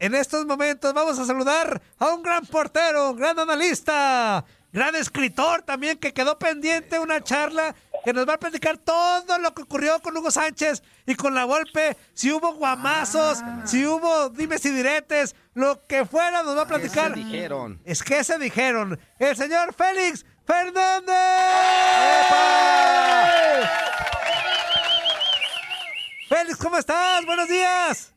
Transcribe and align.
En 0.00 0.14
estos 0.14 0.46
momentos 0.46 0.94
vamos 0.94 1.18
a 1.18 1.26
saludar 1.26 1.82
a 1.98 2.08
un 2.08 2.22
gran 2.22 2.46
portero, 2.46 3.14
gran 3.14 3.38
analista, 3.38 4.42
gran 4.72 4.96
escritor 4.96 5.60
también 5.60 5.98
que 5.98 6.14
quedó 6.14 6.38
pendiente 6.38 6.98
una 6.98 7.22
charla 7.22 7.74
que 8.02 8.14
nos 8.14 8.26
va 8.26 8.34
a 8.34 8.38
platicar 8.38 8.78
todo 8.78 9.36
lo 9.36 9.52
que 9.52 9.60
ocurrió 9.60 10.00
con 10.00 10.16
Hugo 10.16 10.30
Sánchez 10.30 10.82
y 11.04 11.14
con 11.16 11.34
la 11.34 11.44
golpe, 11.44 11.98
si 12.14 12.32
hubo 12.32 12.54
guamazos, 12.54 13.40
si 13.66 13.84
hubo 13.84 14.30
dimes 14.30 14.64
y 14.64 14.70
diretes, 14.70 15.36
lo 15.52 15.86
que 15.86 16.06
fuera 16.06 16.42
nos 16.42 16.56
va 16.56 16.62
a 16.62 16.66
platicar. 16.66 17.12
¿Qué 17.12 17.20
se 17.20 17.26
dijeron? 17.26 17.80
Es 17.84 18.02
que 18.02 18.24
se 18.24 18.38
dijeron. 18.38 18.98
El 19.18 19.36
señor 19.36 19.74
Félix 19.74 20.24
Fernández. 20.46 21.14
Félix, 26.26 26.56
¿cómo 26.56 26.78
estás? 26.78 27.26
Buenos 27.26 27.48
días. 27.48 28.14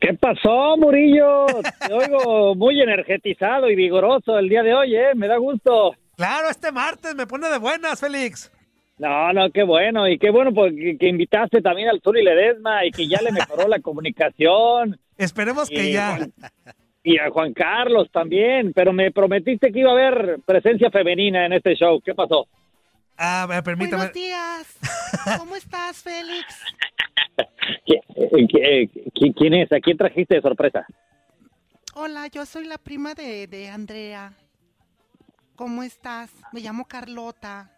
¿Qué 0.00 0.14
pasó, 0.14 0.76
Murillo? 0.76 1.46
Te 1.86 1.92
oigo 1.92 2.54
muy 2.54 2.80
energetizado 2.80 3.70
y 3.70 3.76
vigoroso 3.76 4.38
el 4.38 4.48
día 4.48 4.62
de 4.62 4.74
hoy, 4.74 4.96
¿eh? 4.96 5.14
Me 5.14 5.28
da 5.28 5.36
gusto. 5.36 5.94
Claro, 6.16 6.48
este 6.50 6.72
martes 6.72 7.14
me 7.14 7.26
pone 7.26 7.48
de 7.48 7.58
buenas, 7.58 8.00
Félix. 8.00 8.50
No, 8.98 9.32
no, 9.32 9.50
qué 9.50 9.62
bueno. 9.62 10.08
Y 10.08 10.18
qué 10.18 10.30
bueno 10.30 10.52
porque, 10.52 10.96
que 10.98 11.08
invitaste 11.08 11.62
también 11.62 11.88
al 11.88 12.00
y 12.04 12.24
Ledesma 12.24 12.84
y 12.84 12.90
que 12.90 13.06
ya 13.06 13.22
le 13.22 13.30
mejoró 13.30 13.68
la 13.68 13.78
comunicación. 13.78 14.98
Esperemos 15.16 15.68
que 15.68 15.92
ya. 15.92 16.18
Y 17.04 17.18
a 17.18 17.30
Juan 17.30 17.52
Carlos 17.52 18.08
también. 18.10 18.72
Pero 18.72 18.92
me 18.92 19.12
prometiste 19.12 19.70
que 19.70 19.80
iba 19.80 19.90
a 19.90 19.94
haber 19.94 20.38
presencia 20.44 20.90
femenina 20.90 21.46
en 21.46 21.52
este 21.52 21.74
show. 21.76 22.00
¿Qué 22.04 22.14
pasó? 22.14 22.48
Ah, 23.18 23.46
permítame. 23.64 23.96
Buenos 23.96 24.14
días. 24.14 24.76
¿Cómo 25.38 25.56
estás, 25.56 26.02
Félix? 26.02 26.46
¿Qui- 27.86 28.00
eh, 28.14 28.88
qui- 28.90 29.12
qui- 29.12 29.34
¿Quién 29.36 29.54
es? 29.54 29.72
¿A 29.72 29.80
quién 29.80 29.96
trajiste 29.96 30.36
de 30.36 30.40
sorpresa? 30.42 30.86
Hola, 31.94 32.28
yo 32.28 32.46
soy 32.46 32.64
la 32.64 32.78
prima 32.78 33.14
de, 33.14 33.46
de 33.48 33.68
Andrea. 33.68 34.32
¿Cómo 35.56 35.82
estás? 35.82 36.30
Me 36.52 36.60
llamo 36.60 36.86
Carlota. 36.86 37.70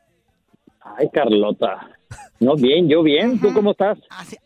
Ay, 0.82 1.08
Carlota. 1.12 1.88
No, 2.38 2.54
bien, 2.56 2.88
yo 2.88 3.02
bien. 3.02 3.40
¿Tú 3.40 3.52
cómo 3.54 3.70
estás? 3.72 3.98
Así- 4.10 4.36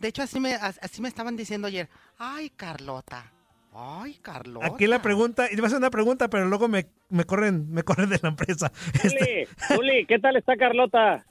de 0.00 0.08
hecho, 0.08 0.22
así 0.22 0.40
me, 0.40 0.54
as- 0.54 0.80
así 0.82 1.00
me 1.00 1.08
estaban 1.08 1.36
diciendo 1.36 1.68
ayer. 1.68 1.88
Ay, 2.18 2.50
Carlota. 2.50 3.30
Ay, 3.74 4.14
Carlota. 4.20 4.66
Aquí 4.66 4.86
la 4.86 5.00
pregunta, 5.00 5.46
y 5.50 5.56
va 5.56 5.66
a 5.66 5.70
ser 5.70 5.78
una 5.78 5.90
pregunta, 5.90 6.28
pero 6.28 6.44
luego 6.46 6.68
me, 6.68 6.86
me 7.08 7.24
corren, 7.24 7.70
me 7.72 7.82
corren 7.82 8.10
de 8.10 8.18
la 8.22 8.28
empresa. 8.28 8.70
Este- 9.02 9.46
Zuli, 9.66 9.76
Zuli, 9.76 10.06
¿qué 10.06 10.18
tal 10.18 10.36
está 10.36 10.56
Carlota? 10.56 11.24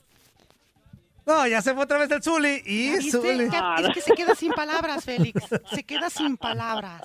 No, 1.24 1.46
ya 1.47 1.62
se 1.62 1.75
fue 1.75 1.84
otra 1.84 2.00
vez 2.00 2.09
el 2.09 2.24
Zuli 2.24 2.63
y. 2.66 3.12
Zuli. 3.12 3.44
Es 3.44 3.90
que 3.94 4.02
se 4.02 4.13
queda 4.13 4.34
sin 4.34 4.52
palabras, 4.53 5.06
Félix. 5.06 5.44
Se 5.72 5.84
queda 5.84 6.09
sin 6.09 6.35
palabras. 6.35 7.03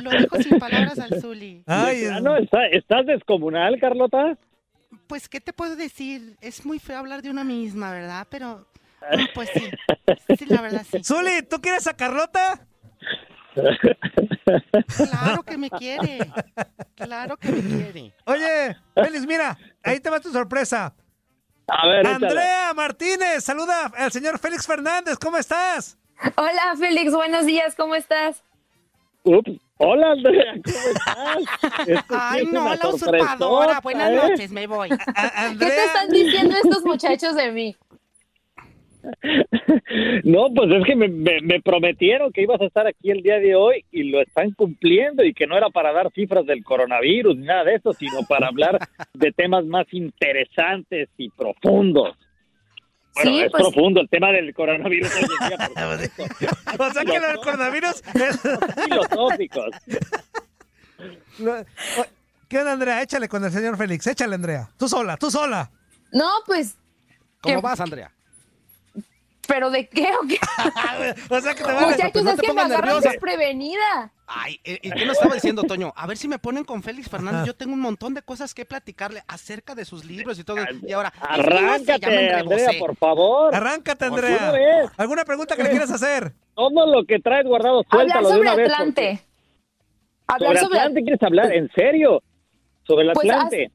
Lo 0.00 0.10
dijo 0.10 0.40
sin 0.40 0.60
palabras 0.60 0.98
al 1.00 1.20
Zuli. 1.20 1.64
Ay, 1.66 2.04
Ah, 2.06 2.20
no, 2.20 2.36
¿está- 2.36 2.66
¿Estás 2.68 3.04
descomunal, 3.06 3.80
Carlota? 3.80 4.38
Pues, 5.08 5.28
¿qué 5.28 5.40
te 5.40 5.52
puedo 5.52 5.74
decir? 5.74 6.36
Es 6.40 6.64
muy 6.64 6.78
feo 6.78 6.98
hablar 6.98 7.20
de 7.20 7.30
una 7.30 7.42
misma, 7.42 7.90
¿verdad? 7.90 8.28
Pero, 8.30 8.64
pues 9.34 9.50
sí. 9.52 9.68
Sí, 10.38 10.46
la 10.46 10.62
verdad 10.62 10.86
sí. 10.88 11.02
Zuli, 11.02 11.42
¿tú 11.50 11.60
quieres 11.60 11.88
a 11.88 11.94
Carlota? 11.96 12.64
Claro 13.54 15.42
que 15.44 15.56
me 15.56 15.70
quiere. 15.70 16.18
Claro 16.94 17.36
que 17.36 17.48
me 17.50 17.60
quiere. 17.60 18.12
Oye, 18.26 18.76
Félix, 18.94 19.26
mira, 19.26 19.56
ahí 19.82 20.00
te 20.00 20.10
va 20.10 20.20
tu 20.20 20.30
sorpresa. 20.30 20.94
A 21.68 21.86
ver. 21.86 22.06
Andrea 22.06 22.74
Martínez, 22.74 23.44
saluda 23.44 23.86
al 23.96 24.12
señor 24.12 24.38
Félix 24.38 24.66
Fernández, 24.66 25.16
¿cómo 25.18 25.38
estás? 25.38 25.96
Hola 26.36 26.74
Félix, 26.78 27.12
buenos 27.12 27.46
días, 27.46 27.74
¿cómo 27.74 27.94
estás? 27.94 28.42
Ups. 29.22 29.52
Hola, 29.78 30.12
Andrea, 30.12 30.52
¿cómo 30.62 30.76
estás? 30.76 31.88
Esto 31.88 32.14
Ay, 32.16 32.46
no, 32.46 32.74
la 32.74 32.88
usurpadora. 32.88 33.80
Buenas 33.80 34.10
¿eh? 34.10 34.16
noches, 34.16 34.52
me 34.52 34.66
voy. 34.66 34.88
¿Qué 34.88 35.66
te 35.66 35.84
están 35.84 36.08
diciendo 36.10 36.54
estos 36.62 36.84
muchachos 36.84 37.34
de 37.34 37.50
mí? 37.50 37.76
No, 40.24 40.48
pues 40.54 40.70
es 40.70 40.84
que 40.84 40.96
me, 40.96 41.08
me- 41.08 41.40
me 41.42 41.60
prometieron 41.60 42.32
que 42.32 42.42
ibas 42.42 42.60
a 42.60 42.64
estar 42.66 42.86
aquí 42.86 43.10
el 43.10 43.22
día 43.22 43.38
de 43.38 43.54
hoy 43.54 43.84
y 43.90 44.04
lo 44.04 44.20
están 44.22 44.50
cumpliendo 44.52 45.22
y 45.24 45.34
que 45.34 45.46
no 45.46 45.56
era 45.56 45.68
para 45.70 45.92
dar 45.92 46.10
cifras 46.12 46.46
del 46.46 46.64
coronavirus 46.64 47.36
ni 47.36 47.46
nada 47.46 47.64
de 47.64 47.74
eso, 47.76 47.92
sino 47.92 48.22
para 48.28 48.48
hablar 48.48 48.78
de 49.12 49.32
temas 49.32 49.64
más 49.66 49.86
interesantes 49.92 51.08
y 51.16 51.30
profundos. 51.30 52.16
Bueno, 53.14 53.30
Sí, 53.30 53.40
es 53.42 53.50
pues- 53.50 53.62
profundo 53.62 54.00
el 54.00 54.08
tema 54.08 54.32
del 54.32 54.52
coronavirus 54.54 55.14
hoy 55.16 55.22
en 55.22 55.48
día, 55.48 55.58
por 55.58 55.98
supuesto. 56.04 56.56
o 56.84 56.90
sea 56.92 57.04
que 57.04 57.20
del 57.20 57.36
coronavirus 57.36 58.02
es... 58.14 58.40
filosóficos. 58.84 59.70
¿Qué 62.48 62.58
onda, 62.58 62.72
Andrea? 62.72 63.02
Échale 63.02 63.28
con 63.28 63.44
el 63.44 63.50
señor 63.50 63.76
Félix, 63.76 64.06
échale, 64.06 64.34
Andrea. 64.34 64.68
Tú 64.78 64.88
sola, 64.88 65.16
tú 65.16 65.30
sola. 65.30 65.70
No, 66.12 66.28
pues 66.46 66.76
¿Cómo 67.40 67.60
vas, 67.60 67.80
Andrea? 67.80 68.10
¿Pero 69.46 69.70
de 69.70 69.88
qué 69.88 70.08
o 70.22 70.26
qué? 70.26 70.38
o 71.34 71.40
sea 71.40 71.54
que 71.54 71.62
te 71.62 71.72
va 71.72 71.78
a... 71.82 71.86
Muchachos, 71.86 72.10
pues 72.12 72.24
no 72.24 72.30
es 72.32 72.40
que 72.40 72.52
me 72.52 72.62
agarran 72.62 73.00
desprevenida. 73.00 74.12
Ay, 74.26 74.58
¿y 74.64 74.90
qué 74.90 75.04
nos 75.04 75.16
estaba 75.18 75.34
diciendo, 75.34 75.62
Toño? 75.64 75.92
A 75.96 76.06
ver 76.06 76.16
si 76.16 76.28
me 76.28 76.38
ponen 76.38 76.64
con 76.64 76.82
Félix 76.82 77.08
Fernández. 77.10 77.46
Yo 77.46 77.54
tengo 77.54 77.74
un 77.74 77.80
montón 77.80 78.14
de 78.14 78.22
cosas 78.22 78.54
que 78.54 78.64
platicarle 78.64 79.22
acerca 79.28 79.74
de 79.74 79.84
sus 79.84 80.04
libros 80.04 80.38
y 80.38 80.44
todo. 80.44 80.56
Y 80.86 80.92
ahora, 80.92 81.12
Arráncate, 81.20 82.34
Andrea, 82.34 82.70
por 82.78 82.96
favor. 82.96 83.54
Arráncate, 83.54 84.08
Por 84.08 84.18
una 84.24 84.28
Andrea. 84.48 84.52
vez. 84.52 84.90
¿Alguna 84.96 85.24
pregunta 85.24 85.56
que 85.56 85.62
le 85.64 85.70
quieras 85.70 85.90
hacer? 85.90 86.32
Todo 86.54 86.86
lo 86.86 87.04
que 87.04 87.18
traes 87.18 87.44
guardado, 87.44 87.84
Hablar 87.90 88.08
suéltalo 88.22 88.28
de 88.28 88.34
sobre 88.34 88.48
una 88.48 88.56
vez. 88.56 88.70
Atlante. 88.72 89.02
porque- 89.02 89.34
Hablar 90.26 90.48
¿Sobre 90.52 90.60
sobre 90.64 90.78
Atlante 90.78 91.02
quieres 91.02 91.22
hablar? 91.22 91.52
¿En 91.52 91.70
serio? 91.74 92.22
¿Sobre 92.86 93.04
el 93.04 93.12
Pues, 93.12 93.28
Atlante? 93.30 93.70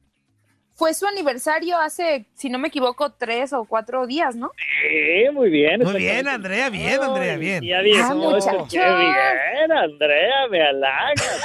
Fue 0.80 0.94
su 0.94 1.06
aniversario 1.06 1.76
hace, 1.76 2.24
si 2.32 2.48
no 2.48 2.58
me 2.58 2.68
equivoco, 2.68 3.12
tres 3.12 3.52
o 3.52 3.66
cuatro 3.66 4.06
días, 4.06 4.34
¿no? 4.34 4.50
Sí, 4.56 5.30
muy 5.30 5.50
bien. 5.50 5.82
Muy 5.82 5.96
bien, 5.96 6.26
Andrea, 6.26 6.70
bien, 6.70 7.02
Andrea, 7.02 7.36
bien. 7.36 7.62
Ya 7.62 7.80
Ah, 8.02 8.14
muchachos. 8.14 8.66
qué 8.70 8.78
bien, 8.78 9.72
Andrea, 9.72 10.48
me 10.50 10.62
halagas. 10.62 11.44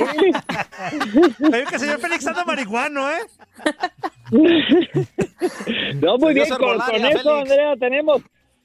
Oye, 1.52 1.64
que 1.70 1.78
señor 1.78 2.00
Félix 2.00 2.26
anda 2.26 2.44
marihuano, 2.44 3.08
¿eh? 3.08 3.20
No, 6.02 6.18
muy 6.18 6.34
bien, 6.34 6.48
con, 6.48 6.74
eso, 6.74 6.84
Félix. 6.90 7.24
Andrea, 7.24 7.76
tenemos, 7.78 8.20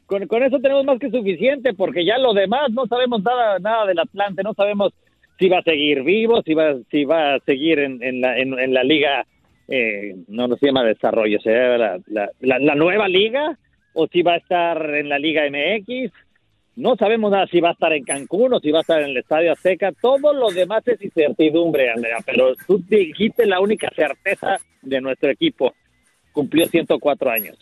con, 0.08 0.26
con 0.26 0.42
eso 0.42 0.58
tenemos 0.62 0.84
más 0.84 0.98
que 0.98 1.12
suficiente, 1.12 1.76
porque 1.76 2.04
ya 2.04 2.18
lo 2.18 2.34
demás 2.34 2.72
no 2.72 2.88
sabemos 2.88 3.22
nada, 3.22 3.60
nada 3.60 3.86
del 3.86 4.00
Atlante, 4.00 4.42
no 4.42 4.56
sabemos 4.56 4.94
si 5.38 5.48
va 5.48 5.60
a 5.60 5.64
seguir 5.64 6.02
vivo, 6.02 6.42
si 6.42 6.56
va, 6.56 6.74
si 6.90 7.06
va 7.06 7.36
a 7.36 7.40
seguir 7.42 7.78
en, 7.78 8.02
en 8.02 8.20
la, 8.20 8.36
en, 8.40 8.58
en 8.58 8.74
la 8.74 8.84
liga, 8.84 9.28
eh, 9.68 10.16
no, 10.28 10.48
no 10.48 10.56
se 10.58 10.68
llama 10.68 10.84
desarrollo, 10.84 11.40
se 11.42 11.50
llama 11.52 11.78
la, 11.78 12.00
la, 12.08 12.30
la- 12.40 12.60
la 12.60 12.76
nueva 12.76 13.08
liga, 13.08 13.58
o 13.94 14.08
si 14.08 14.22
va 14.22 14.34
a 14.34 14.38
estar 14.38 14.78
en 14.96 15.10
la 15.10 15.20
Liga 15.20 15.44
MX. 15.50 16.12
No 16.78 16.96
sabemos 16.96 17.32
nada 17.32 17.48
si 17.48 17.60
va 17.60 17.70
a 17.70 17.74
estar 17.74 17.92
en 17.92 18.06
Cancún 18.06 18.54
o 18.54 18.60
si 18.62 18.72
va 18.72 18.80
a 18.80 18.82
estar 18.82 19.02
en 19.02 19.10
el 19.10 19.18
Estadio 19.18 19.52
Azteca. 19.52 19.92
Todo 19.92 20.34
lo 20.34 20.50
demás 20.52 20.88
es 20.88 21.02
incertidumbre, 21.02 21.92
Andrea. 21.92 22.18
Pero 22.26 22.56
tú 22.66 22.82
dijiste 22.88 23.46
la 23.46 23.60
única 23.60 23.90
certeza 23.94 24.58
de 24.82 25.02
nuestro 25.02 25.30
equipo. 25.30 25.74
Cumplió 26.32 26.66
104 26.68 27.30
años. 27.30 27.58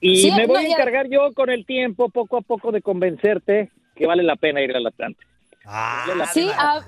Y 0.00 0.16
Sí, 0.18 0.30
me 0.30 0.42
no, 0.46 0.54
voy 0.54 0.64
a 0.64 0.68
encargar 0.68 1.08
yo 1.08 1.32
con 1.34 1.50
el 1.50 1.66
tiempo, 1.66 2.08
poco 2.08 2.36
a 2.36 2.42
poco, 2.42 2.70
de 2.70 2.80
convencerte 2.80 3.70
que 3.96 4.06
vale 4.06 4.22
la 4.22 4.36
pena 4.36 4.62
ir 4.62 4.76
al 4.76 4.86
Atlante. 4.86 5.24
Ah, 5.64 6.28
Sí, 6.32 6.48
ah, 6.56 6.80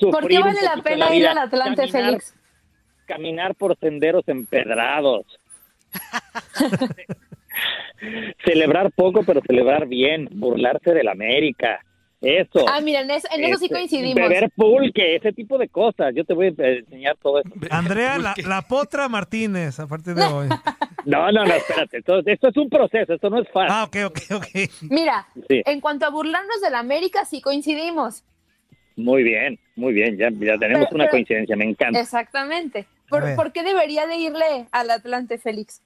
¿por 0.00 0.26
qué 0.26 0.38
vale 0.38 0.60
la 0.62 0.82
pena 0.82 1.10
la 1.10 1.14
ir 1.14 1.26
al 1.26 1.36
Atlante, 1.38 1.82
caminar- 1.82 2.04
Félix? 2.06 2.34
Caminar 3.12 3.54
por 3.54 3.76
senderos 3.78 4.26
empedrados. 4.28 5.26
celebrar 8.44 8.90
poco, 8.92 9.22
pero 9.24 9.40
celebrar 9.46 9.86
bien. 9.86 10.28
Burlarse 10.32 10.92
del 10.92 11.08
América. 11.08 11.80
Eso. 12.20 12.64
Ah, 12.68 12.80
mira, 12.80 13.00
en 13.00 13.10
eso, 13.10 13.26
en 13.34 13.42
eso 13.44 13.58
sí 13.58 13.64
Este, 13.64 13.74
coincidimos. 13.74 14.14
Beber 14.14 14.48
pulque, 14.54 15.16
ese 15.16 15.32
tipo 15.32 15.58
de 15.58 15.68
cosas. 15.68 16.14
Yo 16.14 16.24
te 16.24 16.34
voy 16.34 16.46
a 16.46 16.68
enseñar 16.68 17.16
todo 17.20 17.40
eso. 17.40 17.50
Andrea, 17.70 18.16
la, 18.18 18.34
la 18.46 18.62
potra 18.62 19.08
Martínez, 19.08 19.80
a 19.80 19.88
partir 19.88 20.14
de 20.14 20.22
hoy. 20.24 20.48
No, 21.04 21.32
no, 21.32 21.44
no, 21.44 21.52
espérate. 21.52 21.98
Esto, 21.98 22.20
esto 22.24 22.48
es 22.48 22.56
un 22.56 22.68
proceso, 22.70 23.14
esto 23.14 23.28
no 23.28 23.40
es 23.42 23.48
fácil. 23.50 23.70
Ah, 23.72 23.84
ok, 23.84 23.96
ok, 24.06 24.18
ok. 24.36 24.46
Mira, 24.88 25.26
Sí. 25.48 25.62
en 25.66 25.80
cuanto 25.80 26.06
a 26.06 26.10
burlarnos 26.10 26.60
del 26.62 26.76
América, 26.76 27.24
sí 27.24 27.40
coincidimos. 27.40 28.22
Muy 28.94 29.24
bien, 29.24 29.58
muy 29.74 29.92
bien. 29.92 30.16
Ya, 30.16 30.28
ya 30.30 30.56
tenemos 30.58 30.84
Pero- 30.86 30.94
una 30.94 31.04
pero- 31.04 31.10
coincidencia, 31.10 31.56
me 31.56 31.64
encanta. 31.64 31.98
Exactamente. 31.98 32.86
A 33.12 33.20
¿Por, 33.20 33.24
ver. 33.24 33.36
por 33.36 33.52
qué 33.52 33.62
debería 33.62 34.06
de 34.06 34.16
irle 34.16 34.66
al 34.72 34.90
Atlante, 34.90 35.38
Félix? 35.38 35.82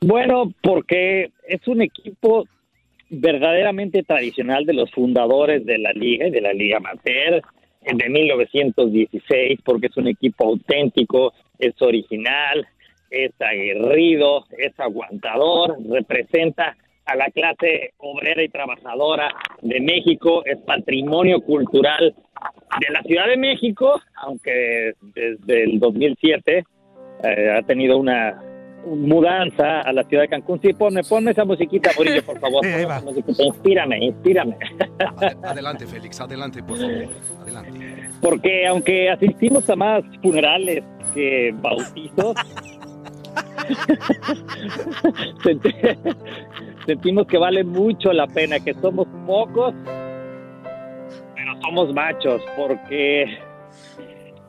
Bueno, 0.00 0.52
porque 0.62 1.32
es 1.48 1.66
un 1.66 1.82
equipo 1.82 2.46
verdaderamente 3.10 4.02
tradicional 4.02 4.64
de 4.66 4.74
los 4.74 4.90
fundadores 4.92 5.66
de 5.66 5.78
la 5.78 5.92
liga 5.92 6.28
y 6.28 6.30
de 6.30 6.40
la 6.40 6.52
liga 6.52 6.76
amateur 6.76 7.42
de 7.82 8.08
1916, 8.08 9.60
porque 9.64 9.88
es 9.88 9.96
un 9.96 10.08
equipo 10.08 10.46
auténtico, 10.46 11.32
es 11.58 11.74
original, 11.82 12.66
es 13.10 13.32
aguerrido, 13.40 14.46
es 14.56 14.78
aguantador, 14.78 15.76
representa 15.90 16.76
a 17.06 17.16
la 17.16 17.26
clase 17.30 17.92
obrera 17.98 18.42
y 18.42 18.48
trabajadora 18.48 19.28
de 19.62 19.80
México, 19.80 20.42
es 20.46 20.58
patrimonio 20.58 21.40
cultural 21.42 22.14
de 22.80 22.92
la 22.92 23.02
Ciudad 23.02 23.26
de 23.26 23.36
México, 23.36 24.00
aunque 24.16 24.92
desde 25.14 25.64
el 25.64 25.78
2007 25.80 26.64
eh, 27.24 27.50
ha 27.56 27.62
tenido 27.62 27.98
una 27.98 28.40
mudanza 28.86 29.80
a 29.80 29.92
la 29.94 30.04
ciudad 30.04 30.24
de 30.24 30.28
Cancún. 30.28 30.60
Sí, 30.60 30.72
ponme, 30.74 31.02
ponme 31.04 31.30
esa 31.30 31.44
musiquita, 31.46 31.90
Murillo, 31.96 32.22
por 32.22 32.38
favor. 32.38 32.64
Esa 32.66 33.00
musiquita. 33.00 33.42
Inspírame, 33.42 33.98
inspírame. 34.04 34.56
Ade- 34.98 35.36
Adelante, 35.42 35.86
Félix, 35.86 36.20
adelante, 36.20 36.62
por 36.62 36.76
favor. 36.76 37.04
Adelante. 37.40 38.10
Porque 38.20 38.66
aunque 38.66 39.08
asistimos 39.10 39.68
a 39.70 39.76
más 39.76 40.02
funerales 40.22 40.82
que 41.14 41.54
bautizos, 41.62 42.34
sentimos 46.86 47.26
que 47.26 47.38
vale 47.38 47.64
mucho 47.64 48.12
la 48.12 48.26
pena, 48.26 48.60
que 48.60 48.74
somos 48.74 49.06
pocos, 49.26 49.74
pero 51.34 51.60
somos 51.62 51.92
machos, 51.94 52.42
porque... 52.56 53.38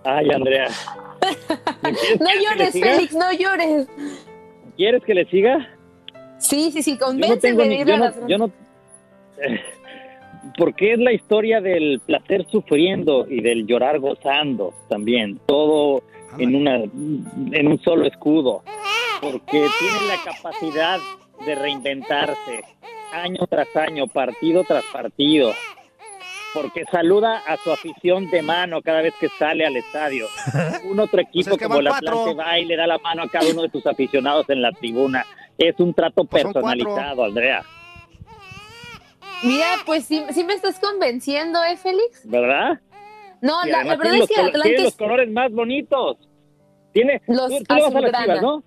Ay, 0.04 0.30
Andrea. 0.30 0.68
¿me 1.84 1.94
quieres- 1.94 2.20
No 2.20 2.28
llores? 2.42 2.72
Félix, 2.74 3.14
no 3.14 3.32
llores. 3.34 3.88
¿Quieres 4.78 5.04
que 5.04 5.14
le 5.16 5.26
siga? 5.26 5.68
Sí, 6.38 6.70
sí, 6.72 6.84
sí, 6.84 6.92
Yo 6.92 6.98
no 7.00 7.06
convénceme 7.06 7.70
de 7.70 7.86
yo 7.86 7.98
no, 7.98 8.28
yo 8.28 8.38
no- 8.38 8.52
porque 10.58 10.94
es 10.94 11.00
la 11.00 11.12
historia 11.12 11.60
del 11.60 12.00
placer 12.06 12.46
sufriendo 12.50 13.26
y 13.28 13.42
del 13.42 13.66
llorar 13.66 14.00
gozando 14.00 14.74
también, 14.90 15.40
todo 15.48 16.04
en 16.38 16.56
una 16.56 16.76
en 16.76 17.68
un 17.68 17.82
solo 17.82 18.06
escudo, 18.06 18.64
porque 19.22 19.42
tiene 19.80 20.08
la 20.08 20.24
capacidad 20.34 20.98
de 21.46 21.56
reinventarse 21.56 22.64
año 23.14 23.46
tras 23.50 23.74
año, 23.76 24.08
partido 24.08 24.64
tras 24.64 24.84
partido, 24.92 25.54
porque 26.54 26.84
saluda 26.92 27.42
a 27.48 27.58
su 27.58 27.72
afición 27.72 28.30
de 28.30 28.42
mano 28.42 28.82
cada 28.82 29.02
vez 29.02 29.14
que 29.20 29.30
sale 29.30 29.66
al 29.66 29.76
estadio. 29.78 30.28
Un 30.86 31.00
otro 31.00 31.20
equipo 31.22 31.52
es 31.52 31.58
que 31.58 31.66
como 31.66 31.80
cuatro. 31.82 31.94
Atlante 32.22 32.34
va 32.36 32.60
y 32.60 32.66
le 32.66 32.76
da 32.78 32.88
la 32.88 32.98
mano 33.00 33.24
a 33.24 33.30
cada 33.30 33.50
uno 33.50 33.62
de 33.64 33.70
sus 33.70 33.86
aficionados 33.86 34.50
en 34.50 34.62
la 34.62 34.72
tribuna. 34.72 35.26
Es 35.58 35.80
un 35.80 35.94
trato 35.94 36.26
Pues 36.26 36.44
personalizado, 36.44 37.24
Andrea, 37.24 37.64
Mira, 39.44 39.68
pues 39.86 40.06
sí, 40.06 40.24
sí 40.32 40.44
me 40.44 40.54
estás 40.54 40.80
convenciendo, 40.80 41.64
¿eh, 41.64 41.78
Félix? 41.78 42.22
¿verdad? 42.28 42.80
No, 43.42 43.64
la, 43.66 43.84
la 43.84 43.96
verdad 43.96 44.16
es 44.16 44.28
que 44.28 44.36
Atlante 44.42 44.62
tiene 44.70 44.78
los 44.84 44.92
es- 44.94 44.98
colores 44.98 45.30
más 45.32 45.52
bonitos. 45.52 46.18
Tiene, 46.94 47.22
Los 47.28 47.50
tú, 47.50 47.64
tú 47.64 47.76
le 47.76 47.82
vas 47.82 47.96
a 47.96 48.02
las 48.02 48.14
azulgrana. 48.14 48.24
chivas, 48.26 48.42
¿no? 48.42 48.64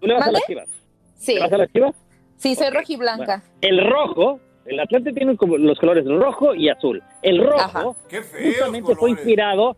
Tú 0.00 0.06
le 0.06 0.14
vas 0.14 0.26
a 0.28 0.32
las 0.32 0.42
chivas. 0.46 0.68
Sí, 1.16 1.34
¿Le 1.34 1.40
vas 1.40 1.52
a 1.52 1.58
las 1.58 1.72
chivas? 1.72 1.94
sí, 2.36 2.54
soy 2.54 2.70
rojiblanca. 2.70 3.42
El 3.60 3.84
rojo, 3.88 4.40
el 4.66 4.78
Atlante 4.80 5.12
tiene 5.12 5.36
como 5.36 5.56
los 5.56 5.78
colores 5.78 6.04
rojo 6.04 6.54
y 6.54 6.68
azul. 6.68 7.02
El 7.22 7.38
rojo 7.42 7.60
Ajá. 7.60 7.82
justamente 7.82 8.94
fue 8.96 9.10
inspirado 9.10 9.76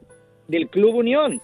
del 0.49 0.69
Club 0.69 0.97
Unión, 0.97 1.41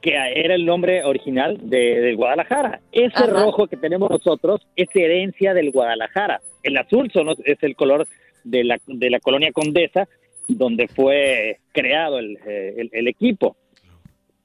que 0.00 0.10
era 0.14 0.54
el 0.54 0.64
nombre 0.66 1.04
original 1.04 1.58
de, 1.62 2.00
del 2.00 2.16
Guadalajara. 2.16 2.80
Ese 2.92 3.12
Ajá. 3.16 3.26
rojo 3.26 3.66
que 3.66 3.76
tenemos 3.76 4.10
nosotros 4.10 4.66
es 4.76 4.88
herencia 4.94 5.54
del 5.54 5.70
Guadalajara. 5.70 6.40
El 6.62 6.76
azul 6.76 7.10
son, 7.12 7.28
es 7.44 7.62
el 7.62 7.76
color 7.76 8.06
de 8.44 8.64
la, 8.64 8.78
de 8.86 9.10
la 9.10 9.20
colonia 9.20 9.52
Condesa, 9.52 10.08
donde 10.48 10.88
fue 10.88 11.58
creado 11.72 12.18
el, 12.18 12.38
eh, 12.46 12.74
el- 12.78 12.90
el 12.92 13.08
equipo. 13.08 13.56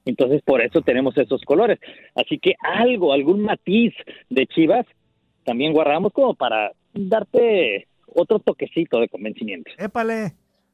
Entonces, 0.04 0.42
por 0.42 0.60
eso 0.60 0.82
tenemos 0.82 1.16
esos 1.16 1.42
colores. 1.42 1.78
Así 2.14 2.38
que 2.38 2.54
algo, 2.60 3.12
algún 3.12 3.42
matiz 3.42 3.94
de 4.30 4.46
Chivas, 4.46 4.86
también 5.44 5.72
guardamos 5.72 6.12
como 6.12 6.34
para 6.34 6.72
darte 6.92 7.86
otro 8.06 8.38
toquecito 8.38 9.00
de 9.00 9.08
convencimiento. 9.08 9.70
Épale. 9.78 10.32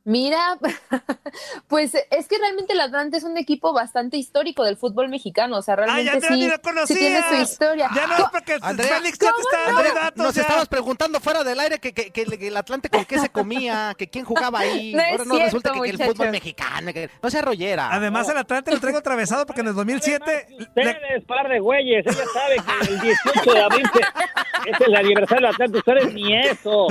Mira, 0.09 0.57
pues 1.69 1.93
es 1.95 2.29
que 2.29 2.39
realmente 2.39 2.73
el 2.73 2.81
Atlante 2.81 3.19
es 3.19 3.25
un 3.25 3.37
equipo 3.37 3.75
bastante 3.75 4.17
histórico 4.17 4.65
del 4.65 4.79
fútbol 4.79 5.11
mexicano, 5.11 5.59
o 5.59 5.63
sea, 5.63 5.75
Ay, 5.75 6.05
realmente 6.07 6.29
sí, 6.29 6.47
lo 6.47 6.55
sí 6.55 6.61
conocías. 6.63 6.99
tiene 6.99 7.23
su 7.29 7.35
historia. 7.43 7.91
Ya 7.95 8.07
no, 8.07 8.31
porque 8.33 8.57
Andrea, 8.63 8.97
Félix 8.97 9.19
ya 9.19 9.33
te 9.35 9.41
está 9.43 9.63
dando 9.65 9.79
Andrea, 9.81 9.95
datos. 10.05 10.25
nos 10.25 10.35
ya. 10.35 10.41
estabas 10.43 10.67
preguntando 10.69 11.21
fuera 11.21 11.45
del 11.45 11.61
aire 11.61 11.79
que, 11.79 11.93
que- 11.93 12.11
que 12.11 12.23
el, 12.23 12.33
el 12.43 12.57
Atlante 12.57 12.89
con 12.89 13.05
qué 13.05 13.19
se 13.19 13.29
comía, 13.29 13.95
que 13.99 14.09
quién 14.09 14.25
jugaba 14.25 14.61
ahí. 14.61 14.95
No 14.95 15.03
es 15.03 15.11
Ahora 15.13 15.25
no 15.25 15.31
cierto, 15.35 15.45
resulta 15.45 15.73
que, 15.75 15.81
que 15.83 15.91
el 15.91 15.99
fútbol 16.03 16.31
mexicano, 16.31 16.93
que 16.95 17.11
no 17.23 17.31
sea 17.31 17.43
rollera. 17.43 17.91
Además, 17.93 18.27
el 18.31 18.39
Atlante 18.39 18.71
lo 18.73 18.81
traigo 18.81 18.99
atravesado 19.01 19.45
porque 19.45 19.61
en 19.61 19.69
el 19.69 19.75
2007... 19.75 20.47
le- 20.49 20.63
Ustedes, 20.65 21.25
par 21.27 21.49
de 21.51 21.61
güeyes, 21.61 22.07
ella 22.07 22.25
sabe 22.33 22.57
que 22.57 22.93
el 22.95 23.01
18 23.01 23.53
de 23.53 23.63
abril 23.63 23.87
se- 23.93 24.71
es 24.71 24.81
el 24.81 24.97
aniversario 24.97 25.47
del 25.47 25.55
Atlante, 25.55 25.79
ustedes 25.79 26.15
ni 26.15 26.35
eso. 26.35 26.87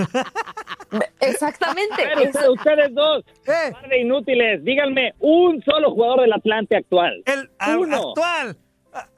Exactamente. 1.20 1.96
Ustedes, 2.16 2.48
ustedes 2.50 2.94
dos, 2.94 3.07
Eh, 3.16 3.72
par 3.72 3.90
de 3.90 4.00
inútiles, 4.02 4.64
díganme 4.64 5.14
un 5.20 5.62
solo 5.64 5.92
jugador 5.92 6.22
del 6.22 6.34
Atlante 6.34 6.76
actual. 6.76 7.24
el 7.26 7.78
Uno. 7.78 8.10
actual. 8.10 8.58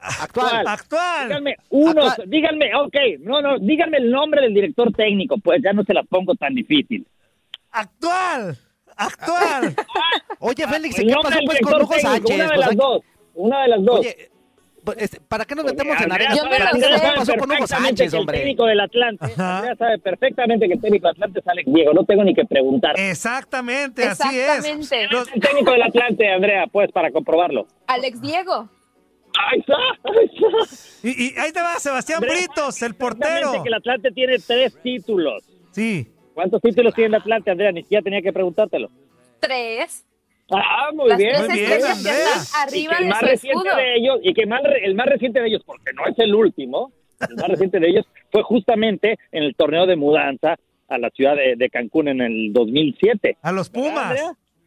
Actual. 0.00 0.66
Actual. 0.68 1.28
Díganme 1.28 1.56
uno, 1.70 2.02
díganme, 2.26 2.74
ok, 2.74 2.96
no, 3.20 3.40
no, 3.40 3.58
díganme 3.58 3.96
el 3.98 4.10
nombre 4.10 4.42
del 4.42 4.52
director 4.52 4.92
técnico, 4.92 5.36
pues 5.38 5.62
ya 5.64 5.72
no 5.72 5.84
se 5.84 5.94
la 5.94 6.02
pongo 6.02 6.34
tan 6.34 6.54
difícil. 6.54 7.06
Actual. 7.70 8.58
Actual. 8.96 9.74
Oye, 10.40 10.66
Félix, 10.68 10.96
¿qué 10.96 11.14
pasó 11.22 11.38
pues 11.46 11.60
con 11.60 11.72
director 11.72 11.82
Hugo 11.82 11.94
Sánchez? 11.98 12.34
Una 12.36 12.44
de 12.44 12.48
Pues, 12.48 12.66
las 12.66 12.76
dos, 12.76 13.00
una 13.34 13.62
de 13.62 13.68
las 13.68 13.84
dos. 13.84 14.00
Oye, 14.00 14.30
¿para 15.28 15.44
qué 15.44 15.54
nos 15.54 15.64
metemos 15.64 16.00
en 16.00 16.12
arena? 16.12 16.34
sabe- 16.34 16.36
Yo 16.36 16.50
me 16.50 16.58
lo 16.58 16.66
Andrea 16.70 16.92
sé. 16.92 16.98
sabe 16.98 17.12
¿Qué 17.12 17.18
pasó 17.18 17.32
con 17.32 17.40
Hugo 17.40 17.48
perfectamente 17.58 17.66
Sánchez, 17.86 18.10
que 18.10 18.16
el 18.16 18.20
hombre? 18.20 18.38
técnico 18.38 18.66
del 18.66 18.80
Atlante. 18.80 19.24
Andrea 19.36 19.76
sabe 19.76 19.98
perfectamente 19.98 20.66
que 20.68 20.74
el 20.74 20.80
técnico 20.80 21.06
del 21.08 21.16
Atlante 21.16 21.42
sale 21.42 21.62
Diego, 21.66 21.92
no 21.92 22.04
tengo 22.04 22.24
ni 22.24 22.34
que 22.34 22.44
preguntar. 22.44 22.98
Exactamente, 22.98 24.04
así 24.04 24.38
es. 24.38 24.48
Exactamente. 24.66 25.06
Los- 25.10 25.32
El 25.32 25.40
técnico 25.40 25.70
del 25.72 25.82
Atlante, 25.82 26.28
Andrea, 26.28 26.66
pues 26.70 26.90
para 26.92 27.10
comprobarlo. 27.10 27.66
Alex 27.86 28.20
Diego. 28.20 28.68
Ahí 29.38 29.60
está, 29.60 29.74
ahí 30.04 30.26
está. 30.26 31.08
y, 31.08 31.24
y 31.34 31.38
ahí 31.38 31.52
te 31.52 31.60
va 31.62 31.78
Sebastián 31.78 32.16
Andrea, 32.22 32.34
Britos, 32.36 32.82
el 32.82 32.90
Exactamente 32.92 32.98
portero. 33.40 33.62
que 33.62 33.68
el 33.68 33.74
Atlante 33.74 34.10
tiene 34.10 34.38
tres 34.38 34.76
títulos. 34.82 35.44
Sí. 35.70 36.08
¿Cuántos 36.34 36.60
títulos 36.62 36.94
tiene 36.94 37.08
el 37.08 37.14
Atlante, 37.14 37.50
Andrea? 37.50 37.70
Ni 37.70 37.82
siquiera 37.82 38.02
tenía 38.02 38.22
que 38.22 38.32
preguntártelo. 38.32 38.90
Tres. 39.38 40.04
Ah, 40.52 40.90
muy 40.94 41.08
Las 41.08 41.18
bien. 41.18 41.32
tres 41.34 41.48
muy 41.48 41.58
bien, 41.58 41.68
que 41.70 42.78
Y 42.78 42.86
que 42.86 42.94
el 42.96 43.04
de 43.04 43.08
más 43.10 43.20
su 43.20 43.26
reciente 43.26 43.58
escudo. 43.68 43.76
de 43.76 43.96
ellos, 43.96 44.18
y 44.22 44.34
que 44.34 44.46
más 44.46 44.62
re- 44.62 44.84
el 44.84 44.94
más 44.94 45.06
reciente 45.06 45.40
de 45.40 45.48
ellos, 45.48 45.62
porque 45.64 45.92
no 45.94 46.06
es 46.06 46.18
el 46.18 46.34
último, 46.34 46.92
el 47.28 47.36
más 47.36 47.48
reciente 47.48 47.78
de 47.80 47.88
ellos 47.88 48.06
fue 48.32 48.42
justamente 48.42 49.18
en 49.32 49.42
el 49.44 49.54
torneo 49.54 49.86
de 49.86 49.96
mudanza 49.96 50.56
a 50.88 50.98
la 50.98 51.10
ciudad 51.10 51.36
de, 51.36 51.54
de 51.56 51.70
Cancún 51.70 52.08
en 52.08 52.20
el 52.20 52.52
2007. 52.52 53.36
A 53.42 53.52
los 53.52 53.68
Pumas. 53.70 54.18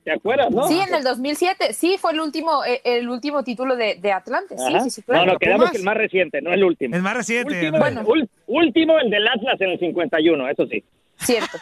¿Te 0.05 0.11
acuerdas, 0.11 0.51
no? 0.51 0.67
Sí, 0.67 0.77
en 0.85 0.93
el 0.93 1.01
2007. 1.03 1.71
Sí, 1.73 1.97
fue 1.97 2.11
el 2.11 2.19
último, 2.19 2.65
eh, 2.65 2.81
el 2.83 3.07
último 3.07 3.41
título 3.43 3.77
de, 3.77 3.95
de 3.95 4.11
Atlante. 4.11 4.57
Sí, 4.57 4.79
sí, 4.83 4.89
sí, 4.89 5.01
No, 5.07 5.13
claro. 5.13 5.31
no, 5.33 5.37
quedamos 5.39 5.71
que 5.71 5.77
el 5.77 5.83
más 5.83 5.95
reciente, 5.95 6.41
no 6.41 6.51
el 6.53 6.61
último. 6.63 6.93
El 6.93 7.01
más 7.01 7.15
reciente. 7.15 7.53
Último. 7.55 7.79
Bueno. 7.79 8.03
ul- 8.03 8.27
último 8.47 8.99
el 8.99 9.09
del 9.09 9.25
Atlas 9.27 9.59
en 9.61 9.69
el 9.69 9.79
51, 9.79 10.49
eso 10.49 10.65
sí. 10.67 10.83
Cierto. 11.19 11.57